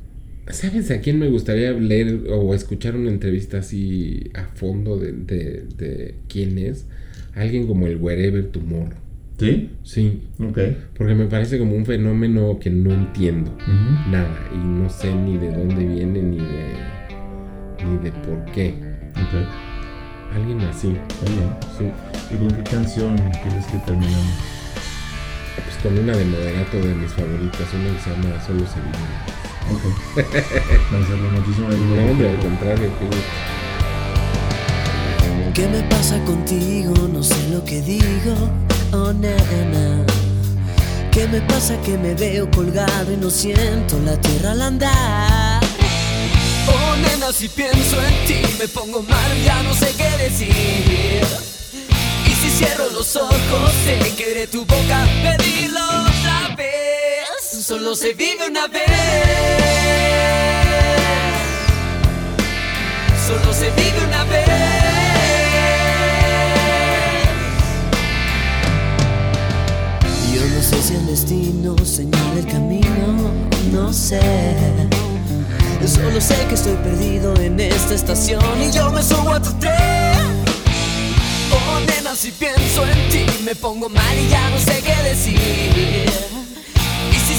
[0.50, 6.14] ¿Sabes a quién me gustaría leer o escuchar una entrevista así a fondo de, de,
[6.28, 6.86] quién es?
[7.34, 8.98] Alguien como el Wherever Tomorrow.
[9.38, 9.70] ¿Sí?
[9.82, 10.22] Sí.
[10.38, 10.58] Ok.
[10.96, 13.56] Porque me parece como un fenómeno que no entiendo
[14.10, 18.74] nada y no sé ni de dónde viene ni de, ni de por qué.
[19.12, 20.34] Ok.
[20.34, 20.94] Alguien así.
[21.78, 21.84] Sí.
[22.32, 24.54] ¿Y con qué canción quieres que terminemos?
[25.64, 28.64] Pues con una de moderato de mis favoritas, una que se llama Solo
[30.90, 32.90] No, hombre, al contrario,
[35.54, 36.94] ¿Qué me pasa contigo?
[37.12, 38.34] No sé lo que digo,
[38.92, 40.04] oh nena.
[41.12, 45.62] ¿Qué me pasa que me veo colgado y no siento la tierra al andar?
[46.66, 51.22] Oh nena, si pienso en ti me pongo mal, ya no sé qué decir.
[52.26, 56.13] Y si cierro los ojos, sé que de tu boca pedirlo.
[57.66, 58.82] Solo se vive una vez.
[63.26, 64.46] solo se vive una vez.
[70.34, 73.32] Yo no sé si el destino señala el camino,
[73.72, 74.20] no sé.
[75.86, 80.44] Solo sé que estoy perdido en esta estación y yo me subo a tu tren.
[81.50, 86.43] Oh, nena, si pienso en ti me pongo mal y ya no sé qué decir.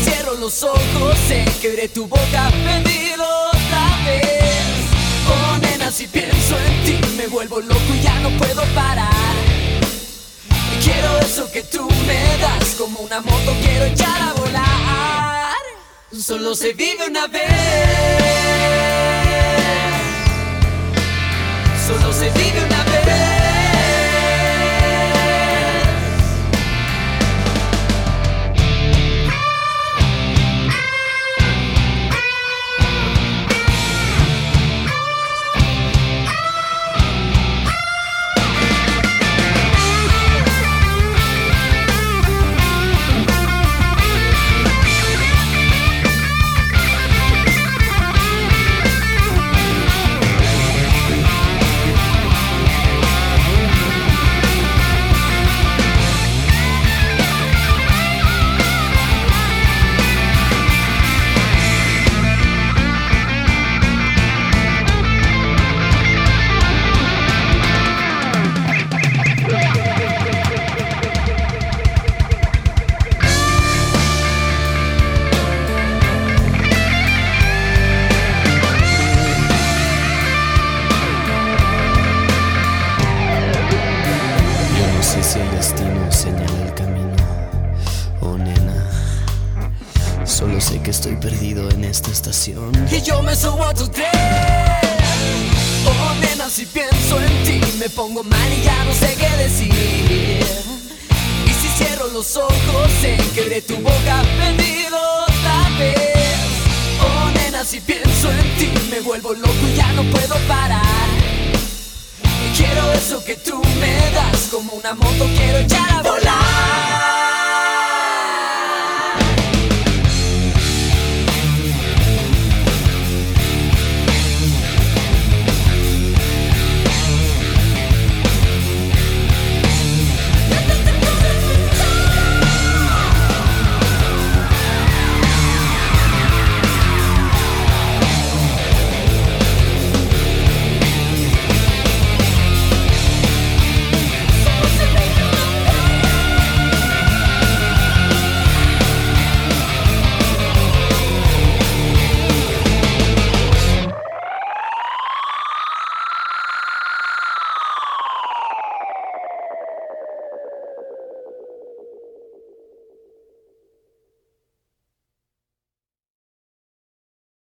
[0.06, 4.86] Cierro los ojos sé que tu boca perdido otra vez.
[5.28, 9.34] Oh, nena, si pienso en ti me vuelvo loco y ya no puedo parar.
[10.84, 15.64] Quiero eso que tú me das, como una moto quiero echar a volar.
[16.16, 17.50] Solo se vive una vez.
[21.88, 22.75] Solo se vive una vez.